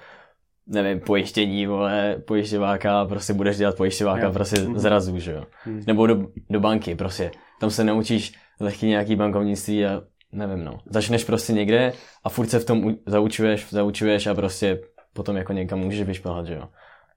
[0.67, 4.34] nevím, pojištění, vole, pojišťováka a prostě budeš dělat pojišťováka Jo.
[4.34, 4.80] prostě Mhm.
[4.80, 5.43] zrazu, že jo.
[5.63, 5.84] Hmm.
[5.88, 7.32] Nebo do, do banky prostě.
[7.63, 10.80] Tam se naučíš lehký nějaký bankovnictví a nevím, no.
[10.89, 14.82] Začneš prostě někde a furt se v tom zaučuješ, zaučuješ a prostě
[15.13, 16.69] potom jako někam můžeš vyšplhat, že jo.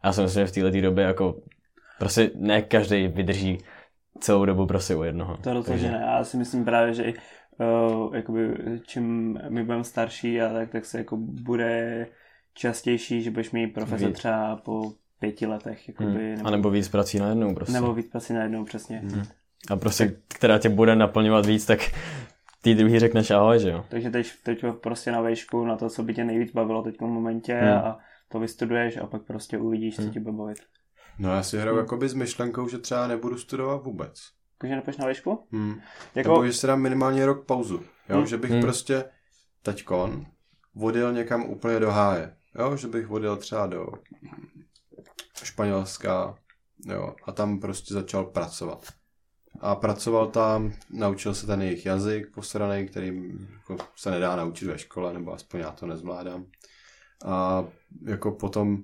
[0.05, 1.37] Já si myslím, že v této době jako
[1.99, 3.59] prostě ne každý vydrží
[4.21, 5.37] celou dobu prostě u jednoho.
[5.37, 6.05] To rozhodně ne.
[6.07, 7.13] Já si myslím právě, že
[7.59, 8.55] uh, jakoby,
[8.87, 12.07] čím my budeme starší a tak, tak se jako bude
[12.55, 14.17] častější, že budeš mít profese Víc.
[14.17, 15.89] třeba po pěti letech.
[15.89, 16.47] Jakoby, Hmm.
[16.47, 17.73] A nebo víc prací najednou prostě.
[17.73, 18.99] nebo víc prací najednou, přesně.
[18.99, 19.23] Hmm.
[19.71, 21.79] A prostě, která tě bude naplňovat víc, tak
[22.63, 23.85] ty druhý řekneš ahoj, že jo.
[23.89, 27.01] Takže teď, teď prostě na vejšku, na to, co by tě nejvíc bavilo teď v
[27.01, 27.73] momentě Hmm.
[27.79, 30.11] a to vystuduješ a pak prostě uvidíš, co Hmm.
[30.11, 30.59] tě bude bavit.
[31.19, 31.85] No já si hraju Hmm.
[31.85, 34.23] jakoby s myšlenkou, že třeba nebudu studovat vůbec.
[34.59, 35.47] Takže nepůjdeš na vejšku?
[35.53, 35.81] Hmm.
[36.15, 37.83] Jako, Nebo že si dám minimálně rok pauzu.
[38.09, 38.17] Jo?
[38.17, 38.27] Hmm.
[38.27, 38.63] Že bych Hmm.
[38.63, 39.05] prostě
[39.63, 40.27] teďkon
[40.83, 42.37] odjel někam úplně do háje.
[42.59, 42.77] Jo?
[42.77, 43.87] Že bych odjel třeba do
[45.45, 46.35] Španělska
[46.87, 47.15] jo?
[47.27, 48.87] a tam prostě začal pracovat.
[49.61, 54.79] A pracoval tam, naučil se ten jejich jazyk posraný, který jako se nedá naučit ve
[54.79, 56.45] škole, nebo aspoň já to nezvládám.
[57.25, 57.65] A
[58.07, 58.79] jako potom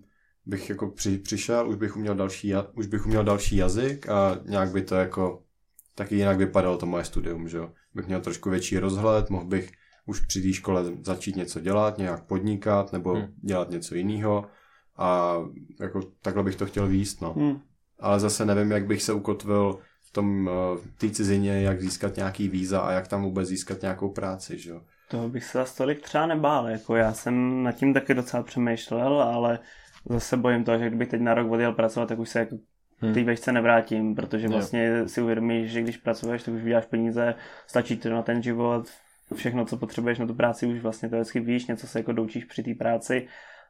[0.47, 4.73] bych jako při, přišel, už bych uměl další, už bych uměl další jazyk a nějak
[4.73, 5.43] by to jako
[5.95, 7.73] taky jinak vypadalo to moje studium, že jo.
[7.95, 9.73] Bych měl trošku větší rozhled, mohl bych
[10.07, 13.23] už při té škole začít něco dělat, nějak podnikat nebo Hmm.
[13.23, 13.35] hmm.
[13.43, 14.47] dělat něco jiného
[14.97, 15.37] a
[15.81, 17.35] jako takhle bych to chtěl výst, no.
[17.39, 17.61] hm,
[18.01, 19.79] Ale zase nevím, jak bych se ukotvil
[20.13, 24.09] tom eh, v té cizině, jak získat nějaký víza a jak tam vůbec získat nějakou
[24.09, 24.81] práci, že jo.
[25.09, 26.69] to bych se zase tolik třeba nebál.
[26.69, 29.59] Jako já jsem nad tím taky docela přemýšlel, ale
[30.11, 32.57] zase bojím toho, že kdybych teď na rok odjel pracovat, tak už se jako
[33.03, 33.15] Hmm.
[33.15, 34.53] té vejšce nevrátím, protože Jo.
[34.53, 37.35] vlastně si uvědomíš, že když pracuješ, tak už vyděláš peníze,
[37.67, 38.89] stačí to na ten život,
[39.35, 42.45] všechno, co potřebuješ na tu práci, už vlastně to vždycky víš, něco se jako doučíš
[42.45, 43.27] při té práci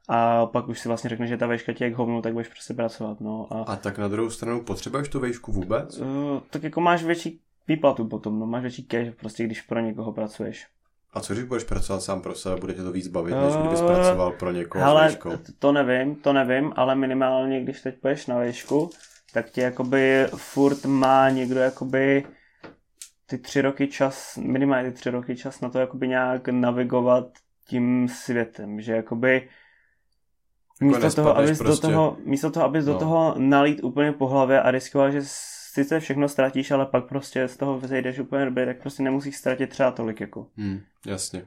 [0.08, 2.74] a pak už si vlastně řekneš, že ta vejška tě jak hovnu, tak budeš prostě
[2.74, 3.20] pracovat.
[3.20, 3.46] No.
[3.50, 5.98] A, A tak na druhou stranu potřebuješ tu vejšku vůbec?
[5.98, 6.06] uh,
[6.50, 10.66] tak jako máš větší výplatu potom, no, máš větší cash, prostě když pro někoho pracuješ.
[11.14, 13.80] A co když budeš pracovat sám pro sebe, bude tě to víc bavit, než kdybys
[13.80, 15.30] Eh, pracoval pro někoho s Hele, vejškou?
[15.36, 18.90] t- to nevím, to nevím, ale minimálně, když teď půjdeš na výšku,
[19.32, 22.24] tak tě jakoby furt má někdo jakoby
[23.26, 27.26] ty tři roky čas, minimálně ty tři roky čas na to jakoby nějak navigovat
[27.68, 29.48] tím světem, že jakoby
[30.83, 31.87] místo toho, abys do prostě.
[31.87, 32.99] toho, místo toho, abys do No.
[32.99, 37.57] toho nalít úplně po hlavě a riskoval, že sice všechno ztratíš, ale pak prostě z
[37.57, 40.47] toho vzejdeš úplně dobrý, tak prostě nemusíš ztratit třeba tolik jako.
[40.57, 41.45] Hmm, jasně.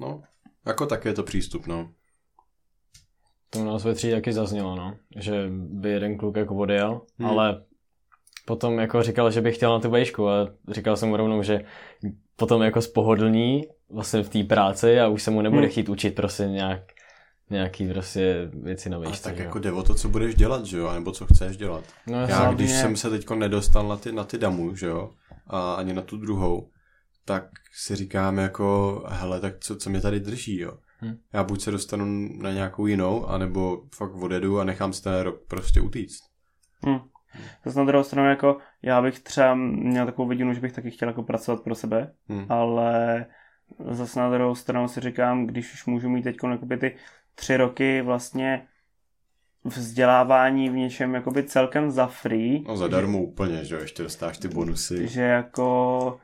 [0.00, 0.22] No,
[0.66, 1.90] jako tak je to přístup, no.
[3.50, 4.96] To u nás ve třídě taky zaznělo, no.
[5.16, 7.28] Že by jeden kluk jako odjel, Hmm.
[7.30, 7.62] ale
[8.46, 11.60] potom jako říkal, že by chtěl na tu vejšku a říkal jsem mu rovnou, že
[12.36, 15.70] potom jako spohodlní vlastně v té práci a už se mu nebude Hmm.
[15.70, 16.80] chtít učit prostě nějak,
[17.50, 19.22] nějaký prostě věci vejšce.
[19.24, 19.46] tak že jo.
[19.46, 21.84] jako jde o to, co budeš dělat, že jo, nebo co chceš dělat.
[22.06, 22.54] No, Já, jasně.
[22.54, 25.10] když hlavně- jsem se teď nedostal na ty, na ty damu, že jo,
[25.46, 26.70] a ani na tu druhou,
[27.24, 30.72] tak si říkám jako, hele, tak co, co mě tady drží, jo.
[31.02, 31.16] Hm.
[31.32, 35.40] Já buď se dostanu na nějakou jinou, anebo fakt odjedu a nechám se ten rok
[35.48, 36.22] prostě utíct.
[36.86, 36.98] Hm.
[37.64, 41.08] Zase na druhou stranu, jako já bych třeba měl takovou vidinu, že bych taky chtěl
[41.08, 42.46] jako pracovat pro sebe, Hm.
[42.48, 43.26] ale
[43.90, 46.36] zase na druhou stranu si říkám, když už můžu mít teď
[46.80, 46.96] ty
[47.40, 48.66] tři roky vlastně
[49.64, 54.48] vzdělávání v něčem jakoby celkem za free, No zadarmo úplně, že jo, ještě dostáš ty
[54.48, 55.08] bonusy.
[55.08, 56.18] že jako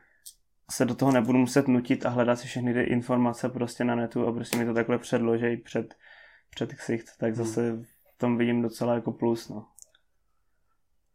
[0.71, 4.27] se do toho nebudu muset nutit a hledat si všechny ty informace prostě na netu
[4.27, 5.95] a prostě mi to takhle předložej před,
[6.51, 7.73] před ksicht, tak zase
[8.15, 9.67] v tom vidím docela jako plus, no.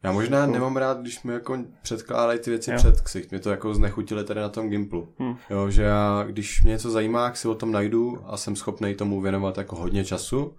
[0.03, 2.77] Já možná nemám rád, když mi jako předkládají ty věci Jo.
[2.77, 3.31] před ksicht.
[3.31, 5.13] Mě to jako znechutili tady na tom Gimplu.
[5.19, 5.35] Hm.
[5.49, 8.95] Jo, že já, když mě něco zajímá, jak si o tom najdu a jsem schopný
[8.95, 10.55] tomu věnovat jako hodně času,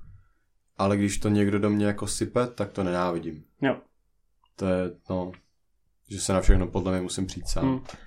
[0.79, 3.45] ale když to někdo do mě jako sype, tak to nenávidím.
[3.63, 3.77] Jo.
[4.57, 5.33] To je, no,
[6.11, 7.65] že se na všechno podle mě musím přijít sám.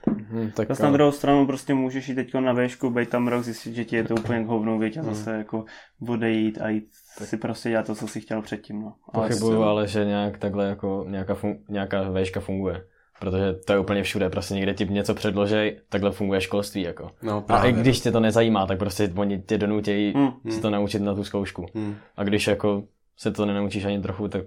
[0.10, 0.15] Hm.
[0.36, 3.44] Hm, tak Zase na druhou stranu prostě můžeš jít teď na věšku, být tam rok,
[3.44, 5.14] zjistit, že ti je to úplně k hovnu, viď, a Hmm.
[5.16, 5.66] zase jako
[6.10, 6.88] odejít a jít
[7.24, 8.82] si prostě dělat to, co jsi chtěl předtím.
[8.82, 8.94] No.
[9.14, 12.86] Ale Pochybuju, se- ale že nějak takhle jako nějaká, fun- nějaká vejška funguje.
[13.20, 17.12] Protože to je úplně všude, prostě někde ti něco předložej, takhle funguje školství jako.
[17.24, 17.72] No, A právě.
[17.72, 20.52] i když tě to nezajímá, tak prostě oni tě donutějí Hm.
[20.52, 21.66] si to naučit na tu zkoušku.
[21.76, 21.96] Hm.
[22.18, 22.84] A když jako
[23.18, 24.42] se to nenaučíš ani trochu, tak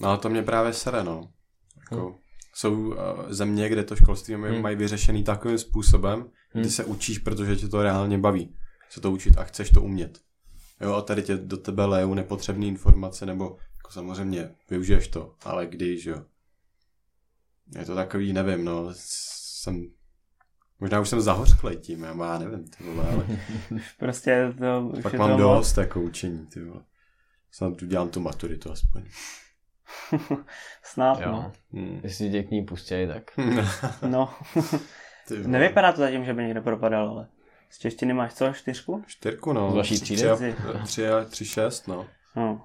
[0.00, 1.28] No, ale to mě právě sere, no.
[1.90, 2.14] Jako, Hm.
[2.54, 2.94] Jsou uh,
[3.28, 4.62] země, kde to školství mají, Hm.
[4.62, 6.70] mají vyřešený takovým způsobem, kdy Hm.
[6.70, 8.56] se učíš, protože tě to reálně baví.
[8.90, 10.18] Se to učit a chceš to umět.
[10.80, 15.66] Jo, a tady tě do tebe lejou nepotřebné informace, nebo jako samozřejmě využiješ to, ale
[15.66, 16.22] když, jo.
[17.78, 19.86] Je to takový, nevím, no, jsem,
[20.80, 23.26] možná už jsem zahořklej tím, já, já nevím, ty vole, ale
[23.98, 26.84] Prostě to pak je mám to dost jako učení, ty vole.
[27.50, 29.02] Snad udělám tu maturitu aspoň.
[30.82, 31.32] Snad, jo.
[31.32, 31.52] no.
[31.72, 32.00] Hmm.
[32.02, 33.22] Jestli tě k ní pustěj, tak
[34.08, 34.28] no.
[35.28, 35.48] Ty vole.
[35.48, 37.26] Nevypadá to zatím, že by někdo propadal, ale
[37.70, 39.02] z češtiny máš co, čtyřku?
[39.06, 39.70] Čtyřku, no.
[39.70, 40.22] Z vaší Tři- třídy?
[40.36, 42.06] Tři, a- tři, a- tři, šest, no.
[42.36, 42.60] No.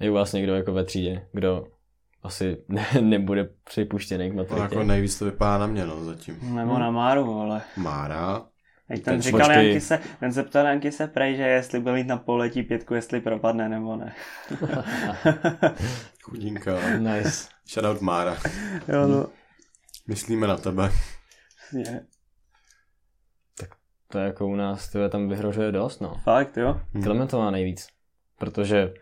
[0.00, 1.66] je u vás někdo jako ve třídě, kdo
[2.22, 4.62] asi ne, nebude připuštěný k To maturitě.
[4.74, 6.54] jako nejvíc to vypadá na mě, no, zatím.
[6.56, 7.62] Nebo na Máru, ale...
[7.76, 8.46] Mára.
[8.92, 9.66] Jak ten Ten říkal počkej.
[9.66, 12.94] Janky se, ten se ptal Janky se prej, že jestli bude mít na poletí pětku,
[12.94, 14.14] jestli propadne nebo ne.
[16.22, 16.72] Chudinka.
[16.98, 17.48] Nice.
[17.68, 18.36] Shoutout Mára.
[18.88, 19.26] jo, no.
[20.08, 20.90] Myslíme na tebe.
[21.68, 22.00] Přesně.
[24.08, 26.14] To je jako u nás, to je tam vyhrožuje dost, no.
[26.24, 26.80] Fakt, jo?
[26.94, 27.02] Hm.
[27.02, 27.86] Klementová nejvíc.
[28.38, 28.94] Protože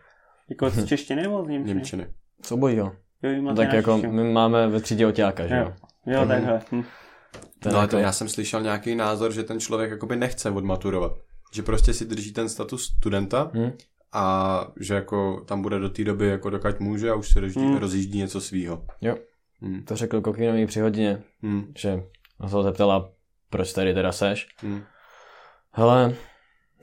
[0.49, 1.73] Jako z češtiny nebo z němčiny?
[1.75, 2.07] Němčiny.
[2.41, 2.95] co obojího.
[3.23, 4.13] Jo, No tak jako češtinu.
[4.13, 5.73] my máme ve třídě oťáka, že jo.
[6.05, 6.61] Jo, jo takhle.
[6.71, 6.83] Hm.
[7.65, 11.11] No, ale jako, to já jsem slyšel nějaký názor, že ten člověk jakoby nechce odmaturovat.
[11.53, 13.71] Že prostě si drží ten status studenta hm?
[14.13, 17.67] a že jako tam bude do té doby, jako dokud může a už se rozjíždí,
[17.69, 17.77] Hmm.
[17.77, 18.85] rozjíždí něco svýho.
[19.01, 19.15] Jo.
[19.61, 19.83] Hmm.
[19.83, 21.73] To řekl Kokinový při hodině, Hmm.
[21.77, 22.03] že
[22.39, 23.11] on se ho zeptala,
[23.49, 24.47] proč tady teda seš.
[24.61, 24.81] Hmm.
[25.71, 26.15] Hele,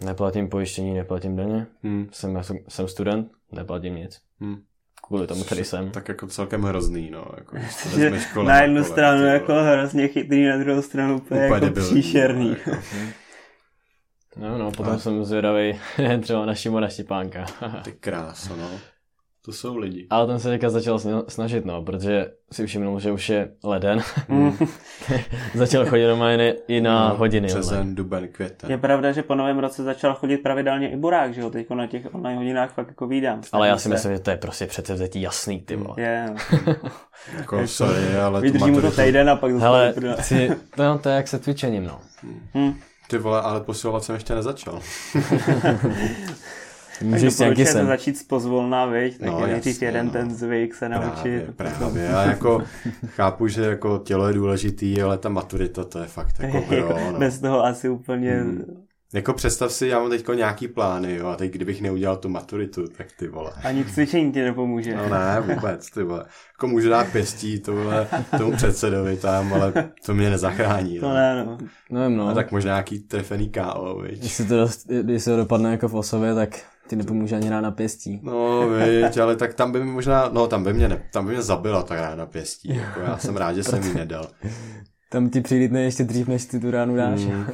[0.04, 2.08] neplatím pojištění, neplatím daně, Hmm.
[2.12, 4.20] jsem, jsem student, neplatím nic.
[4.40, 4.62] Hmm.
[5.08, 5.90] Kvůli tomu tady jsem.
[5.90, 7.24] Tak jako celkem hrozný, no.
[7.36, 11.16] Jako, když to na jednu a kolem, stranu ty jako hrozně chytrý, na druhou stranu
[11.16, 12.48] úplně, Úplně jako debilní, příšerný.
[12.48, 12.82] no, jako.
[14.36, 15.80] No, no, potom Ale- jsem zvědavý
[16.22, 17.46] třeba na Šimona Štěpánka.
[17.84, 18.70] Ty kráso, no.
[19.48, 20.06] To jsou lidi.
[20.10, 24.00] Ale ten se teďka začal sna- snažit, no, protože si všimnul, že už je leden.
[24.28, 24.52] Mm.
[25.54, 27.46] začal chodit normálně i na No, hodiny.
[27.48, 28.70] Březen, duben, květen.
[28.70, 31.86] Je pravda, že po novém roce začal chodit pravidelně i Burák, že jo, teď na
[31.86, 33.40] těch online hodinách fakt jako vídám.
[33.52, 35.94] Ale já si Snaží myslím, že to je prostě přece vzetí jasný, ty vole.
[35.94, 36.00] se.
[36.00, 36.34] Je.
[37.38, 41.08] Jako, sorry, ale tu Vydržím mu to týden a pak zase Hele, si, no, to
[41.08, 42.00] je jak se cvičením, no.
[42.54, 42.74] Hm.
[43.10, 44.80] ty vole, ale posilovat jsem ještě nezačal.
[46.98, 47.86] Tak Můžeš s doporučujete sem.
[47.86, 49.18] začít pozvolna, viď?
[49.18, 50.12] Tak No, no, nejdřív jasně, jeden no.
[50.12, 51.44] ten zvyk se naučit.
[51.56, 52.04] Právě, právě.
[52.04, 52.62] Já jako
[53.06, 57.18] chápu, že jako tělo je důležitý, ale ta maturita to je fakt jako gro, no.
[57.18, 58.32] Bez toho asi úplně...
[58.32, 58.84] Hmm.
[59.14, 62.88] Jako představ si, já mám teď nějaký plány, jo, a teď kdybych neudělal tu maturitu,
[62.96, 63.50] tak ty vole.
[63.64, 64.96] Ani cvičení ti nepomůže.
[64.96, 66.24] No ne, vůbec, ty vole.
[66.54, 68.06] Jako můžu dát pěstí tohle,
[68.38, 69.72] tomu předsedovi tam, ale
[70.06, 70.98] to mě nezachrání.
[70.98, 71.14] To No.
[71.14, 71.58] ne, no.
[71.90, 72.28] Nevím, no.
[72.28, 74.22] A tak možná nějaký trefený KO, viď.
[74.22, 76.58] Jestli to, dost, když se to dopadne jako v osobě, tak
[76.88, 78.20] ti nepomůže ani rána pěstí.
[78.22, 81.32] No, viď, ale tak tam by mi možná, no tam by mě, ne, tam by
[81.32, 84.26] mě zabila ta rána pěstí, jako já jsem rád, že jsem ji nedal.
[85.10, 87.20] Tam ti přilítne ještě dřív, než ty tu ránu dáš.
[87.20, 87.46] Mm,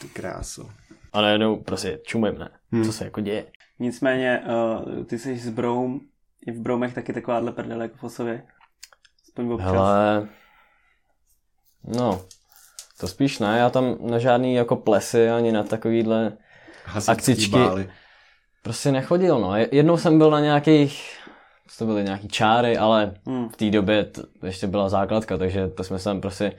[0.00, 0.68] ty kráso.
[1.12, 2.48] A najednou prostě čumím, ne?
[2.72, 2.84] Hmm.
[2.84, 3.46] Co se jako děje?
[3.78, 6.00] Nicméně, uh, ty jsi z Broum,
[6.46, 8.42] je v Broumech taky takováhle prdele jako v Osově.
[9.28, 9.70] Aspoň občas.
[9.70, 10.28] Hele,
[11.84, 12.20] no,
[13.00, 16.32] to spíš ne, já tam na žádný jako plesy ani na takovýhle
[16.84, 17.52] Hasičský Akcičky.
[17.52, 17.90] bály.
[18.62, 19.56] Prostě nechodil, no.
[19.56, 21.18] Jednou jsem byl na nějakých,
[21.78, 23.48] to byly nějaký čáry, ale Hmm.
[23.48, 26.52] v té době to ještě byla základka, takže to jsme se tam prostě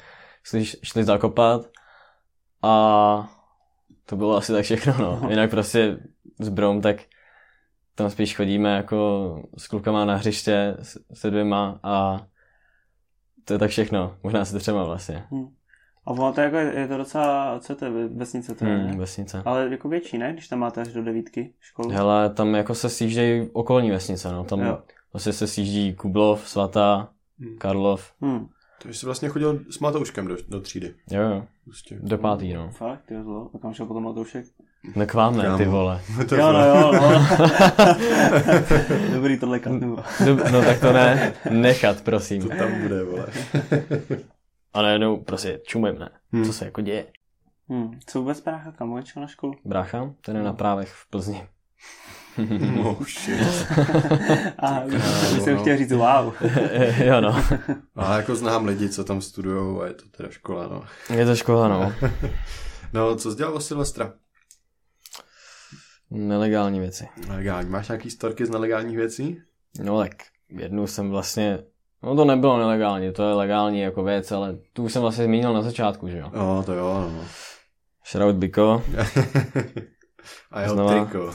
[0.44, 1.62] šli, šli zakopat
[2.62, 3.32] a
[4.06, 5.22] to bylo asi tak všechno, no.
[5.30, 5.98] Jinak prostě
[6.40, 6.98] s Brom, tak
[7.96, 10.78] tam spíš chodíme jako s klukama na hřiště
[11.14, 12.22] se dvěma a
[13.46, 14.16] to je tak všechno.
[14.24, 15.24] Možná se třema vlastně.
[15.32, 15.48] Hmm.
[16.10, 18.88] A ono to jako, je je to docela, co to je, vesnice to je, Hmm,
[18.92, 18.98] ne?
[18.98, 19.42] vesnice.
[19.46, 20.34] Ale jako větší, ne?
[20.34, 21.90] Když tam máte až do devítky školu.
[21.90, 24.44] Hele, tam jako se sjíždějí okolní vesnice, no.
[24.44, 24.78] Tam Jo.
[25.14, 27.58] vlastně se sjíždí Kublov, Svatá, Hmm.
[27.58, 28.12] Karlov.
[28.22, 28.48] Hmm.
[28.82, 30.94] Takže jsi vlastně chodil s Matouškem do, do třídy.
[31.12, 31.44] Jo, jo.
[31.66, 31.98] Prostě.
[32.02, 32.70] Do pátý, no.
[32.72, 33.50] Fakt, jo, zlo.
[33.56, 34.46] A kam šel potom Matoušek?
[34.96, 36.02] No k vám ne, ty vole.
[36.30, 37.26] To Jo, no, jo, no.
[39.14, 39.96] Dobrý, tohle katnu.
[40.26, 42.42] No, no tak to ne, nechat, prosím.
[42.42, 43.26] To tam bude, vole.
[44.74, 46.10] A najednou prostě čumím, ne.
[46.32, 46.46] Hmm.
[46.46, 47.06] Co se jako děje?
[47.70, 48.00] Hmm.
[48.06, 49.54] Co vůbec brácha, kam na školu?
[49.66, 51.48] Brácha, ten je na právech v Plzni.
[52.84, 53.68] Oh shit.
[54.60, 55.62] A už Kámo, jsem no.
[55.62, 56.34] chtěl říct wow.
[57.06, 57.44] jo no,
[57.96, 60.84] Ale jako znám lidi, co tam studujou a je to teda škola, no.
[61.16, 61.94] je to škola, no.
[62.94, 64.14] No, co jsi dělal o Silvestra?
[66.12, 67.08] Nelegální věci.
[67.28, 67.70] Nelegální.
[67.70, 69.42] Máš nějaký storky z nelegálních věcí?
[69.84, 70.12] No tak
[70.50, 71.60] jednu jsem vlastně,
[72.04, 75.54] no to nebylo nelegální, to je legální jako věc, ale tu už jsem vlastně zmínil
[75.54, 76.32] na začátku, že jo.
[76.36, 77.22] No, to jo, no.
[78.12, 78.84] Shroud Biko,
[80.52, 81.06] A jeho Znova.
[81.06, 81.32] triko.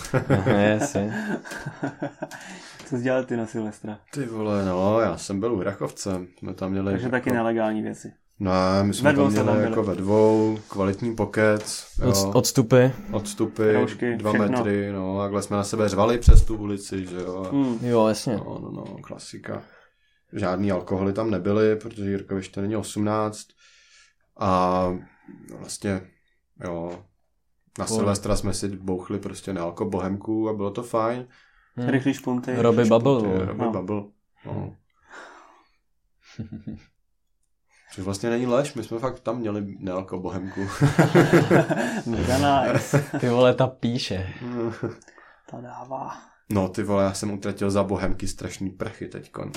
[0.56, 1.14] jasně.
[2.86, 3.98] Co jsi dělal ty na Silvestra?
[4.12, 6.20] Ty vole, no, já jsem byl u Rachovce.
[6.38, 6.90] Jsme tam měli...
[6.92, 7.12] Takže jako...
[7.12, 8.12] taky nelegální věci.
[8.40, 8.50] No,
[8.82, 9.86] my jsme Ve tam měli tam jako byli.
[9.96, 14.48] ve dvou, kvalitní pokec, jo, Od, odstupy, odstupy, Roušky, dva všechno.
[14.48, 17.46] metry, no, takhle jsme na sebe řvali přes tu ulici, že jo.
[17.52, 17.78] Hmm.
[17.82, 18.36] jo jasně.
[18.36, 19.62] No, no, no, klasika.
[20.34, 23.46] Žádný alkoholy tam nebyly, protože Jirko ještě není 18.
[24.40, 24.90] A
[25.58, 26.00] vlastně,
[26.64, 26.90] jo,
[27.78, 27.98] na Pohodě.
[28.00, 31.28] Silvestra jsme si bouchli prostě na alko bohemku a bylo to fajn.
[31.76, 31.88] Hm.
[31.88, 32.54] Rychlý špunty.
[32.56, 33.44] Roby Bubble.
[33.46, 33.70] Roby No.
[33.72, 34.02] Bubble.
[34.46, 34.76] No.
[37.94, 40.60] Což vlastně není lež, my jsme fakt tam měli nealko bohemku.
[42.06, 43.04] Mega nice.
[43.20, 44.34] Ty vole, ta píše.
[45.50, 46.16] Ta dává.
[46.50, 49.52] No ty vole, já jsem utratil za bohemky strašný prachy teďkon.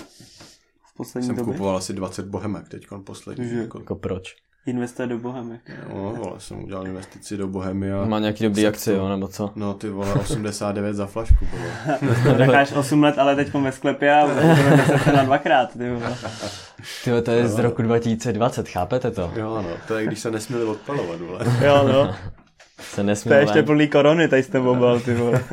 [0.97, 3.49] Poslední Jsem době kupoval asi 20 bohemek teďkon poslední.
[3.49, 3.55] Že?
[3.55, 4.35] Jako, Jako proč?
[4.65, 5.59] investuje do bohemy.
[5.93, 8.05] no, vole, jsem udělal investici do Bohemia.
[8.05, 9.51] Má nějaký dobrý akci, jo, nebo co?
[9.55, 12.37] No ty vole, 89 za flašku bylo.
[12.37, 14.27] Necháš 8 let, ale teď ve sklepě a
[15.03, 15.73] se na dvakrát.
[15.77, 16.15] Ty vole.
[17.03, 19.31] Ty vole, to je z roku 2020, chápete to?
[19.35, 21.39] Jo no, to je když se nesměli odpalovat, vole.
[21.65, 22.15] jo, no.
[22.79, 25.43] Se To nesměl je ještě plný korony, tady jste byl, ty vole.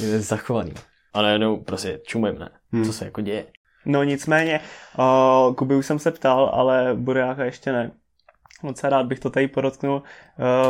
[0.00, 0.72] je zachovaný.
[1.14, 2.48] A najednou prostě čumím, ne.
[2.72, 2.84] Hmm.
[2.84, 3.46] Co se jako děje?
[3.86, 4.60] No nicméně,
[4.98, 7.90] o, Kuby už jsem se ptal, ale Buráka ještě ne.
[8.62, 10.02] Moc rád bych to tady podotknul.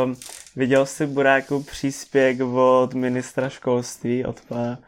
[0.03, 0.15] Um,
[0.55, 4.79] viděl jsi Buráku příspěvek od ministra školství, od pana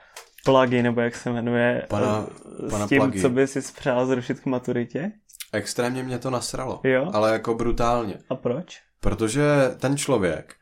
[0.45, 2.25] Plagy, nebo jak se jmenuje, Pana-
[2.69, 3.21] pana s tím, Plagy.
[3.21, 5.11] co by si přál zrušit k maturitě?
[5.53, 6.79] Extrémně mě to nasralo.
[6.83, 7.09] Jo.
[7.13, 8.13] Ale jako brutálně.
[8.29, 8.81] A proč?
[8.99, 9.43] Protože
[9.79, 10.55] ten člověk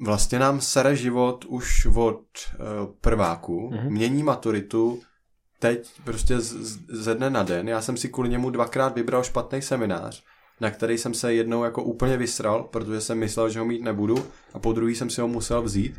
[0.00, 3.78] vlastně nám sere život už od uh, prváku, Mhm.
[3.80, 3.90] mm-hmm.
[3.90, 5.00] mění maturitu
[5.60, 7.68] teď prostě z, z, ze dne na den.
[7.68, 10.24] Já jsem si kvůli němu dvakrát vybral špatný seminář,
[10.60, 14.26] na který jsem se jednou jako úplně vysral, protože jsem myslel, že ho mít nebudu
[14.54, 15.94] a po druhý jsem si ho musel vzít.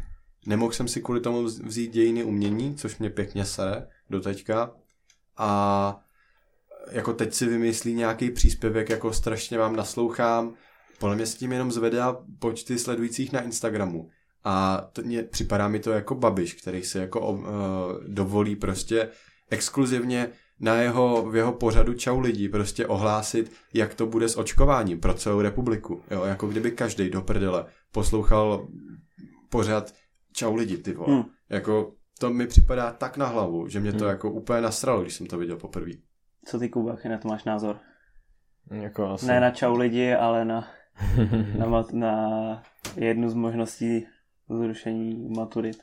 [0.45, 4.71] Nemohl jsem si kvůli tomu vz- vzít dějiny umění, což mě pěkně sere do teďka.
[5.37, 5.99] A
[6.91, 10.53] jako teď si vymyslí nějaký příspěvek, jako strašně vám naslouchám,
[10.99, 14.09] podle mě s tím jenom zvedá počty sledujících na Instagramu.
[14.43, 17.45] A to mě, připadá mi to jako babiš, který si jako uh,
[18.07, 19.09] dovolí prostě
[19.51, 24.99] exkluzivně na jeho, v jeho pořadu Čau lidi prostě ohlásit, jak to bude s očkováním
[24.99, 26.03] pro celou republiku.
[26.11, 28.67] Jo, jako kdyby každý do prdele poslouchal
[29.49, 29.93] pořad
[30.33, 31.15] Čau lidi, ty vole.
[31.15, 31.23] Hmm.
[31.49, 34.09] Jako to mi připadá tak na hlavu, že mě to Hmm.
[34.09, 35.91] jako úplně nasralo, když jsem to viděl poprvé.
[36.45, 37.79] Co ty, Kuba, na to máš názor?
[38.71, 39.25] Jako asi.
[39.25, 40.67] Ne na čau lidi, ale na,
[41.57, 42.63] na, mat, na
[42.95, 44.07] jednu z možností
[44.49, 45.77] zrušení maturit.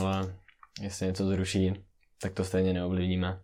[0.00, 0.34] Ale
[0.80, 1.85] jestli něco zruší,
[2.20, 3.40] tak to stejně neovlivníme.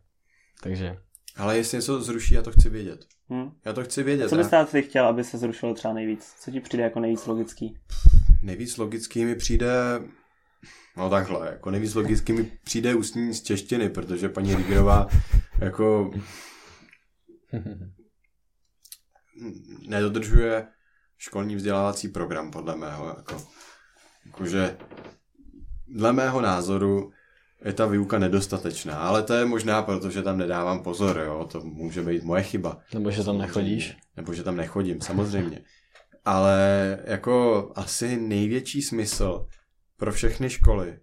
[0.63, 0.97] Takže
[1.37, 3.05] Ale jestli něco zruší, já to chci vědět.
[3.31, 3.51] Hm?
[3.65, 4.29] Já to chci vědět.
[4.29, 6.35] Co bys Já- ty chtěl, aby se zrušilo třeba nejvíc?
[6.41, 7.79] Co ti přijde jako nejvíc logický?
[8.43, 9.71] Nejvíc logický mi přijde,
[10.97, 15.09] no takhle, jako nejvíc logický mi přijde ústní z češtiny, protože paní Rigerová
[15.59, 16.11] jako
[19.89, 20.67] nedodržuje
[21.19, 23.47] školní vzdělávací program, podle mého, jako,
[24.27, 24.77] jakože
[25.89, 27.13] dle mého názoru
[27.65, 32.03] je ta výuka nedostatečná, ale to je možná, protože tam nedávám pozor, jo, to může
[32.03, 32.79] být moje chyba.
[32.95, 33.97] Nebo že tam nechodíš.
[34.17, 35.61] Nebo že tam nechodím, samozřejmě.
[36.25, 39.47] Ale jako asi největší smysl
[39.97, 40.99] pro všechny školy,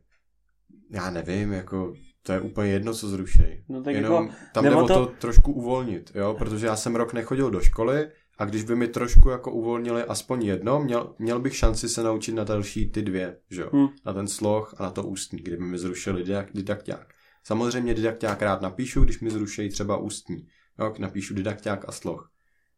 [0.92, 1.94] já nevím, jako
[2.24, 3.64] to je úplně jedno, co zrušej.
[3.70, 6.66] No tak Jenom jako, tam jde jde o o to- to trošku uvolnit, jo, protože
[6.66, 10.80] já jsem rok nechodil do školy a když by mi trošku jako uvolnili aspoň jedno,
[10.80, 13.88] měl, měl bych šanci se naučit na další ty dvě, že jo, Hmm.
[14.06, 17.14] na ten sloh a na to ústní, kdyby mi zrušili didak, didakťák.
[17.44, 20.48] Samozřejmě didakťák rád napíšu, když mi zrušejí třeba ústní,
[20.80, 22.32] jo, napíšu didakťák a sloh.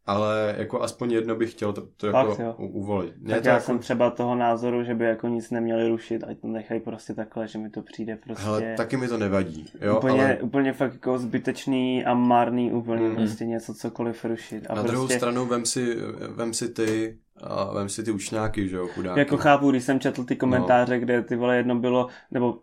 [0.05, 2.55] Ale jako aspoň jedno bych chtěl to, to Fakt, jako jo.
[2.57, 3.13] uvolit.
[3.17, 6.23] Mě tak to já jako, jsem třeba toho názoru, že by jako nic neměli rušit,
[6.23, 9.65] ať to nechají prostě takhle, že mi to přijde prostě hele, taky mi to nevadí,
[9.81, 13.15] jo, úplně, ale úplně fakt jako zbytečný a marný úplně Mhm.
[13.15, 14.65] prostě něco cokoliv rušit.
[14.69, 15.95] A na prostě, druhou stranu vem si,
[16.35, 19.19] vem si ty A vem si ty učňáky, že jo, chudáky.
[19.19, 20.99] Jako chápu, když jsem četl ty komentáře, no.
[20.99, 22.57] kde ty vole jedno bylo, nebo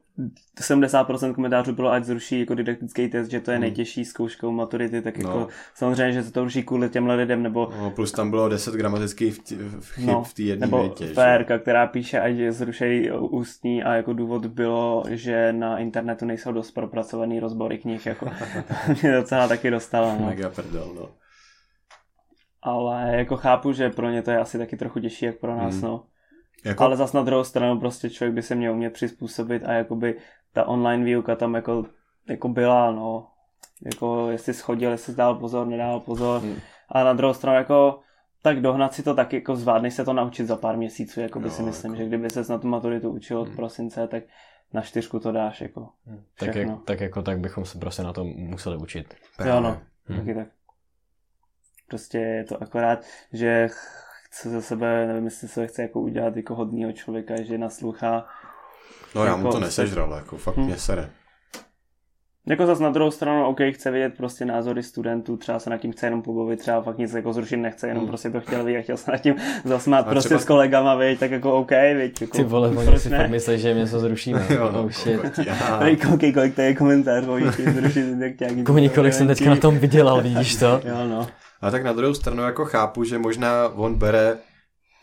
[0.60, 3.62] 70% komentářů bylo, ať zruší jako didaktický test, že to je Hmm.
[3.62, 5.48] nejtěžší zkouškou maturity, tak jako No.
[5.74, 9.34] samozřejmě, že se to ruší kvůli těmhle lidem, nebo No, plus tam bylo 10 gramatických
[9.40, 11.06] vti- chyb No, v té jedné nebo větě.
[11.06, 16.70] Férka, která píše, ať zrušejí ústní a jako důvod bylo, že na internetu nejsou dost
[16.70, 18.28] propracovaný rozbory knih, jako
[19.02, 20.26] mě docela taky dostalo, no.
[20.26, 21.08] Mega prdel, no.
[22.68, 25.74] Ale jako chápu, že pro ně to je asi taky trochu těžší, jak pro nás,
[25.74, 25.80] Mm.
[25.82, 26.04] no.
[26.64, 30.16] Jako, Ale zas na druhou stranu prostě člověk by se měl umět přizpůsobit a jakoby
[30.52, 31.84] ta online výuka tam jako,
[32.28, 33.26] jako byla, no.
[33.86, 36.40] Jako jestli schodil, jestli dál pozor, nedál pozor.
[36.42, 36.56] Hmm.
[36.88, 38.00] A na druhou stranu jako
[38.42, 41.46] tak dohnat si to tak, jako zvládneš se to naučit za pár měsíců, jako by
[41.46, 43.56] Jo, si myslím, jako- že kdyby ses na tu maturitu učil od Hmm.
[43.56, 44.22] prosince, tak
[44.72, 45.88] na čtyřku to dáš, jako.
[46.38, 46.72] Tak, Všechno.
[46.72, 49.14] jak, tak jako tak bychom se prostě na to museli učit.
[49.46, 49.78] Jo, no.
[50.06, 50.18] Hmm.
[50.18, 50.48] Taky tak.
[51.88, 52.98] Prostě je to akorát,
[53.32, 53.68] že
[54.24, 58.26] chce za sebe, nevím, jestli se chce jako udělat jako hodnýho člověka, že naslouchá
[59.14, 60.64] No já mu jako- to nesežral, jako fakt Hm.
[60.64, 61.10] mě sere.
[62.46, 65.92] Jako zase na druhou stranu, OK, chce vidět prostě názory studentů, třeba se nad tím
[65.92, 68.08] chce jenom pobavit, třeba fakt nic jako zrušit nechce, jenom Hmm.
[68.08, 69.34] prostě to chtěl vidět, chtěl se nad tím
[69.64, 72.98] zasmát A prostě třeba- s kolegama, viď, tak jako OK, viď, jako, Ty vole, oni
[72.98, 73.18] si ne?
[73.18, 74.46] fakt myslí, že něco zrušíme.
[74.54, 75.20] Jo, no, oh shit.
[75.78, 78.64] Teď koukej, kolik to je komentář, oni chtějí zrušit tak nějaký...
[78.64, 80.66] Kolik, kolik jsem teďka na tom vydělal, vidíš to?
[80.84, 81.26] Jo, no.
[81.60, 84.38] A tak na druhou stranu jako chápu, že možná on bere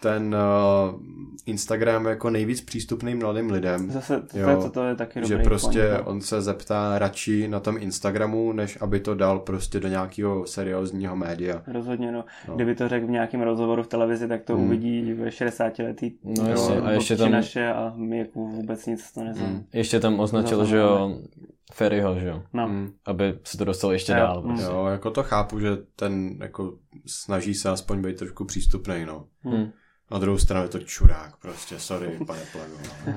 [0.01, 0.99] ten uh,
[1.45, 3.91] Instagram jako nejvíc přístupný mladým lidem.
[3.91, 6.11] Zase to, Jo, to, to je taky dobrý že prostě point, no.
[6.11, 11.15] on se zeptá radši na tom Instagramu, než aby to dal prostě do nějakého seriózního
[11.15, 11.63] média.
[11.67, 12.25] Rozhodně, no.
[12.47, 12.55] No.
[12.55, 14.65] Kdyby to řekl v nějakém rozhovoru v televizi, tak to Hmm.
[14.65, 19.11] uvidí ve 60 letý No Jo, a ještě tam, naše a my jako vůbec nic
[19.13, 19.49] to neznáme.
[19.49, 19.63] Hmm.
[19.73, 21.17] ještě tam označil, že jo,
[21.73, 22.67] Ferryho, že jo, No.
[22.67, 22.93] Mm.
[23.05, 24.41] aby se to dostalo ještě Jo, dál.
[24.41, 24.47] mm.
[24.47, 24.65] Prostě.
[24.65, 29.27] Jo, jako to chápu, že ten jako snaží se aspoň být trošku přístupný, no.
[29.41, 29.71] Hmm.
[30.11, 32.75] Na druhou stranu je to čurák, prostě, sorry, pane plego.
[33.07, 33.13] No.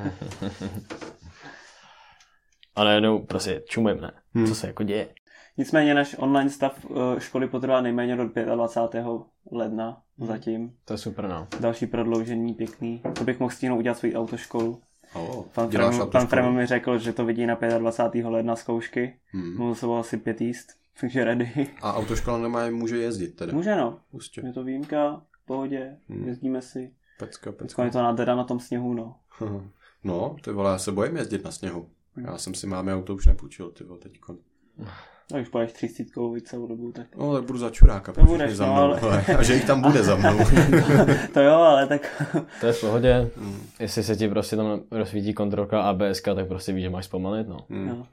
[2.76, 4.12] A najednou prostě čumím, ne?
[4.34, 4.46] Hmm.
[4.46, 5.08] Co se jako děje?
[5.56, 8.24] Nicméně náš online stav eh, školy potrvá nejméně do
[8.54, 9.04] 25.
[9.52, 10.26] ledna Hmm.
[10.28, 10.72] zatím.
[10.84, 11.48] To je super, no.
[11.60, 13.02] Další prodloužení pěkný.
[13.18, 14.82] To bych mohl stihnout udělat svou autoškolu.
[15.14, 16.26] Oh, Pan Fremo, pan?
[16.26, 18.24] Fremo mi řekl, že to vidí na 25.
[18.26, 19.16] ledna zkoušky.
[19.32, 19.56] Hmm.
[19.56, 20.68] Mu to bylo asi pět jíst,
[21.00, 21.66] takže ready.
[21.82, 23.52] A autoškola nemá, může jezdit teda.
[23.52, 24.42] Může no, Prostě.
[24.46, 26.28] je to výjimka, v pohodě, Hmm.
[26.28, 26.92] jezdíme si.
[27.18, 27.84] Pecka, pecka.
[27.84, 29.16] je to nádhera na tom sněhu, no.
[30.04, 31.88] No, ty vole, já se bojím jezdit na sněhu.
[32.14, 32.26] Hmm.
[32.26, 34.36] Já jsem si máme auto už nepůjčil, ty vole, teďko.
[35.30, 37.16] Tak už poješ třístítkou víc celou dobu, tak...
[37.16, 39.24] No, tak budu za čuráka, To budeš, za no, mnou, ale- ale...
[39.38, 40.38] A že jich tam bude za mnou.
[41.34, 42.22] to jo, ale tak...
[42.60, 43.30] To je v pohodě.
[43.36, 43.60] Hmm.
[43.80, 47.56] Jestli se ti prostě tam rozsvítí kontrolka ABS, tak prostě víš, že máš zpomalit, no.
[47.70, 47.88] Hmm.
[47.88, 48.06] no.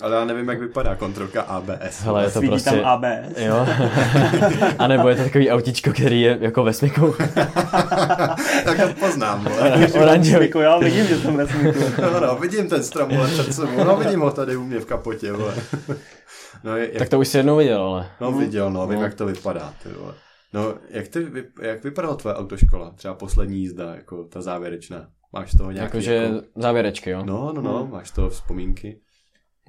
[0.00, 2.00] Ale já nevím, jak vypadá kontrolka ABS.
[2.00, 2.70] Hele, je to Svítí prostě...
[2.70, 3.38] tam ABS.
[3.38, 3.66] Jo.
[4.78, 7.14] A nebo je to takový autíčko, který je jako ve smyku.
[8.64, 9.46] tak to poznám.
[10.00, 10.50] Oranžový.
[10.60, 11.78] Já vidím, že jsem ve smyku.
[12.02, 13.84] No, no, vidím ten strom před sebou.
[13.84, 15.54] No, vidím ho tady u mě v kapotě, vole.
[16.64, 18.06] No, je, jak, Tak to už si jednou viděl, ale.
[18.20, 19.04] no viděl, no, vím, No.
[19.04, 20.14] jak to vypadá, ty vole.
[20.52, 21.26] No, jak, ty,
[21.62, 22.90] jak vypadala tvoje autoškola?
[22.96, 25.06] Třeba poslední jízda, jako ta závěrečná.
[25.32, 25.86] Máš z toho nějaký...
[25.86, 26.36] Jakože jako...
[26.56, 27.22] závěrečky, jo.
[27.24, 27.92] No, no, no, Hmm.
[27.92, 29.00] máš toho vzpomínky.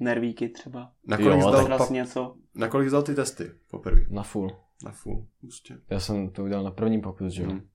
[0.00, 0.92] Nervíky třeba.
[1.06, 2.36] Na kolik, Jo, zdal, pa, něco.
[2.54, 4.00] na kolik zdal ty testy poprvé?
[4.10, 4.56] Na full.
[4.84, 5.78] Na full, prostě.
[5.90, 7.50] Já jsem to udělal na první pokus, že jo.
[7.50, 7.68] Hmm.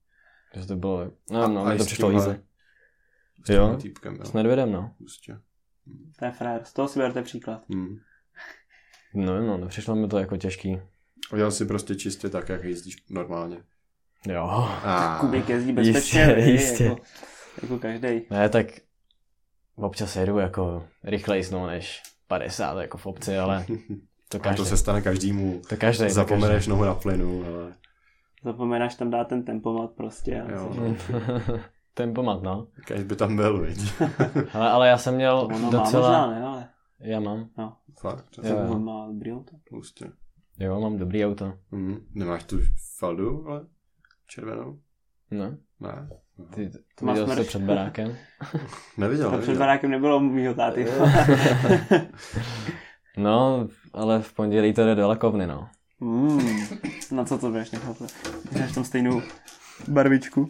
[0.56, 2.40] Že to bylo, A- no, no, a to přišlo easy.
[3.46, 3.78] S Jo.
[3.82, 4.26] týpkem, jo.
[4.26, 4.96] S nedvědem, no.
[4.98, 5.38] Prostě.
[6.20, 6.62] To je frér.
[6.64, 7.64] Z toho si berte příklad.
[7.70, 7.98] Hmm.
[9.14, 10.80] No, no, nepřišlo mi to jako těžký.
[11.34, 13.64] Udělal si prostě čistě tak, jak jezdíš normálně.
[14.28, 14.44] Jo.
[14.84, 15.18] A...
[15.22, 16.84] Kubík jezdí Jistě, bezpečně, vy, jistě.
[16.84, 17.02] Jako,
[17.62, 18.22] jako každý.
[18.30, 18.68] Ne, tak
[19.76, 22.02] občas jedu jako rychleji no, než
[22.40, 23.66] 50 jako v obci, ale
[24.30, 24.58] to A každý.
[24.58, 25.62] to se stane každému.
[25.70, 26.10] to každý.
[26.10, 27.74] Zapomeneš nohu na plynu, ale
[28.44, 30.42] Zapomenáš tam dát ten tempomat prostě.
[30.42, 30.72] a Jo.
[31.94, 32.68] Tempomat, no.
[32.86, 33.80] kež by tam byl, viď?
[34.54, 36.28] Ale, ale já jsem To měl ono má docela...
[36.28, 36.70] možná, ne, ale
[37.00, 37.50] Já mám.
[38.00, 38.72] Fakt, to Jo, je jo.
[38.72, 39.52] on má dobrý auto.
[39.70, 40.06] prostě.
[40.60, 41.54] Jo, mám dobrý auto.
[41.72, 41.98] Mhm.
[42.16, 42.60] Nemáš tu
[43.00, 43.66] faldu, ale
[44.28, 44.80] červenou?
[45.34, 45.52] No.
[45.80, 46.10] Ne.
[46.56, 48.16] Ty, ty Má viděl jsi to před barákem?
[48.98, 49.60] Neviděl, To před neviděl.
[49.60, 50.88] barákem nebylo mýho táty.
[53.18, 55.68] No, ale v pondělí to jde do Lakovny, no.
[56.00, 56.40] mm,
[57.12, 57.98] na co to budeš nechat?
[58.60, 59.22] Máš tam stejnou
[59.88, 60.50] barvičku.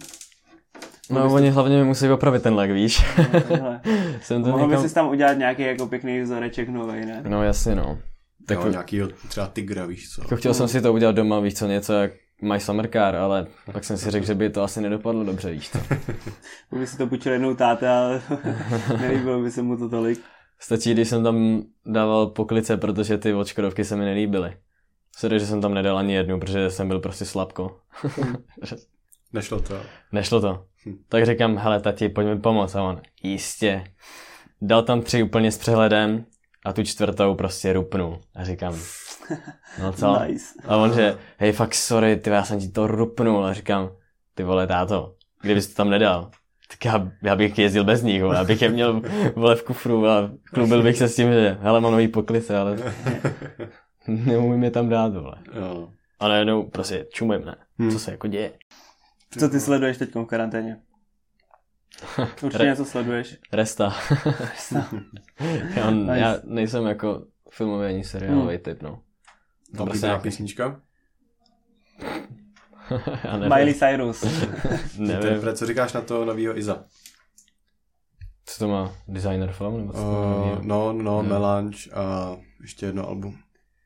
[1.09, 3.05] No, oni hlavně mi musí opravit ten lek, víš?
[3.31, 3.81] Takhle.
[4.21, 4.81] jsem to Mohl někam...
[4.81, 7.23] bys si tam udělat nějaký jako pěkný vzoreček novej, ne?
[7.27, 7.99] No, jasně, no.
[8.47, 10.21] Tak Jo, nějakýho třeba tygra, víš co?
[10.21, 12.11] jako chtěl jsem si to udělat doma, víš co, něco jak
[12.43, 15.69] máš summer car, ale pak jsem si řekl, že by to asi nedopadlo dobře, víš
[15.69, 15.79] co.
[16.69, 18.21] Kdyby si to půjčil jednou táta, ale
[19.01, 20.19] nelíbilo by se mu to tolik.
[20.59, 24.57] Stačí, když jsem tam dával poklice, protože ty odškodovky se mi nelíbily.
[25.15, 27.79] Sorry, že jsem tam nedal ani jednu, protože jsem byl prostě slabko.
[29.33, 29.81] Nešlo to.
[30.11, 30.65] Nešlo to.
[30.85, 30.97] Hm.
[31.09, 32.75] Tak říkám, hele tati, pojďme pomoct.
[32.75, 33.83] A on, jistě.
[34.61, 36.25] Dal tam tři úplně s přehledem
[36.65, 38.19] a tu čtvrtou prostě rupnul.
[38.35, 38.75] A říkám,
[39.81, 40.19] no co?
[40.23, 40.45] Nice.
[40.67, 43.45] A on že, hej, fakt sorry, ty já jsem ti to rupnul.
[43.45, 43.89] A říkám,
[44.35, 46.31] ty vole, táto, kdybys to tam nedal,
[46.69, 49.01] tak já, já bych jezdil bez nich, vole, abych je měl
[49.35, 52.77] vole v kufru a klubil bych se s tím, že hele, mám nový poklice, ale
[54.07, 55.35] neumím je tam dát, vole.
[55.53, 55.89] Jo.
[56.19, 57.55] A najednou prostě čumím, ne?
[57.79, 57.91] Hmm.
[57.91, 58.51] Co se jako děje?
[59.39, 60.77] Co ty sleduješ teď v karanténě?
[62.41, 63.37] Určitě Re- něco sleduješ.
[63.51, 63.95] Resta.
[65.75, 66.19] já, Nice.
[66.19, 69.01] já nejsem jako filmový ani seriálový typ, no.
[69.77, 70.81] To prostě Oblíbená nějaký, písnička?
[73.39, 74.23] Miley Cyrus.
[74.97, 76.83] nevím, Interpret, co říkáš na to novýho Iza?
[78.45, 81.29] co to má, designer film, nebo co Uh, no, no, Hmm.
[81.29, 83.37] Melange a ještě jedno album.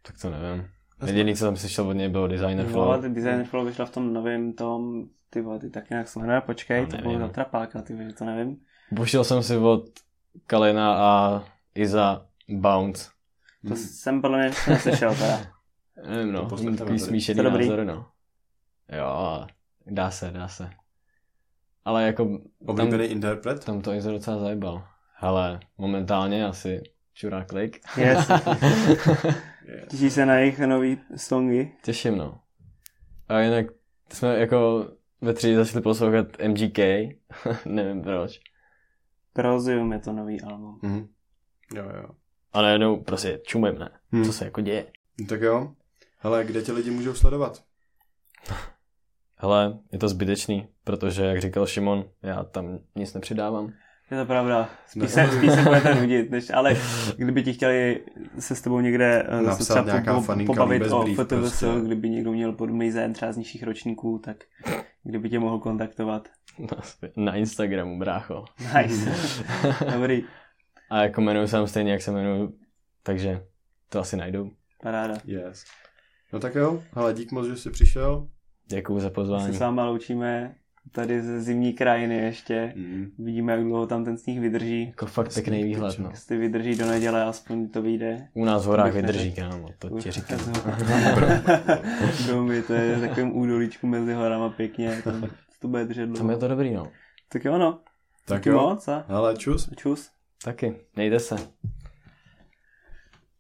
[0.06, 0.68] Tak to nevím.
[1.06, 2.88] Jediný, co jsem slyšel od něj, bylo designer No, flow.
[2.90, 6.20] ale ty designer flow vyšla v tom novém tom, ty vole, ty tak nějak se
[6.46, 8.58] počkej, No, to bylo zatrapáka, ty vole, to nevím.
[8.96, 9.84] Puštěl jsem si od
[10.48, 11.44] Kalina a
[11.76, 13.10] Iza Bounce.
[13.68, 15.40] To jsem podle mě neslyšel teda.
[16.10, 18.10] Nevím, no, To poslechneme takový smíšený názory, no.
[18.98, 19.46] Jo,
[19.86, 20.70] dá se, dá se.
[21.86, 23.66] Ale jako tam, Oblíbený interpret?
[23.66, 24.88] tam to Iza docela zajebal.
[25.20, 26.82] Ale momentálně asi
[27.14, 27.80] čurák klik.
[27.98, 28.30] Yes.
[29.66, 29.86] Yes.
[29.90, 31.72] Těší se na jejich nový songy.
[31.84, 32.40] Těším, no.
[33.28, 33.66] A jinak
[34.14, 34.88] jsme jako
[35.22, 36.78] ve tři začali poslouchat MGK.
[37.66, 38.40] Nevím proč.
[39.34, 40.80] Prozium je to nový album.
[40.82, 41.08] Mhm.
[41.76, 42.10] Jo, jo.
[42.54, 43.90] A najednou prostě čumím, ne?
[44.12, 44.26] Hmm.
[44.26, 44.86] Co se jako děje?
[45.30, 45.74] Tak jo.
[46.18, 47.64] Hele, kde tě lidi můžou sledovat?
[49.36, 53.74] Hele, je to zbytečný, protože, jak říkal Šimon, já tam nic nepřidávám.
[54.12, 54.70] Je to pravda.
[54.88, 56.76] Spíš se, spíš se budete nudit, než, ale
[57.18, 58.06] kdyby ti chtěli
[58.40, 61.28] se s tebou někde eh, Napsat se třeba nějaká po, faninka pobavit bez o FTVS,
[61.28, 61.66] prostě.
[61.86, 64.38] kdyby někdo měl podobný zájem třeba z nižších ročníků, tak
[65.04, 66.30] kdyby tě mohl kontaktovat.
[67.16, 68.46] Na Instagramu, brácho.
[68.60, 69.12] Nice.
[69.94, 70.24] Dobrý.
[70.90, 72.54] A jako jmenuji se tam stejně, jak se jmenuji,
[73.04, 73.44] takže
[73.90, 74.52] to asi najdu.
[74.82, 75.14] Paráda.
[75.26, 75.66] Yes.
[76.34, 78.28] No tak jo, hele, dík moc, že jsi přišel.
[78.68, 79.54] Děkuju za Se pozvání.
[79.54, 80.56] s váma loučíme
[80.92, 82.74] tady ze zimní krajiny ještě.
[82.76, 83.06] Mm.
[83.20, 84.86] Vidíme, jak dlouho tam ten sníh vydrží.
[84.88, 86.10] Jako fakt pěkný výhled, no.
[86.10, 88.28] Jestli vydrží do neděle, aspoň to vyjde.
[88.34, 90.40] U nás v horách vydrží, kámo, to ti říkám.
[92.28, 95.02] Domy, to je v takovém údolíčku mezi horama pěkně.
[95.04, 95.28] Tam
[95.62, 96.32] to bude držet Tam dlouho.
[96.32, 96.92] je to dobrý, no.
[97.30, 97.80] Tak jo, no.
[98.26, 98.56] Tak Díky jo.
[98.70, 99.70] moc a Hele, čus.
[99.76, 100.10] čus.
[100.44, 101.36] Taky, nejde se.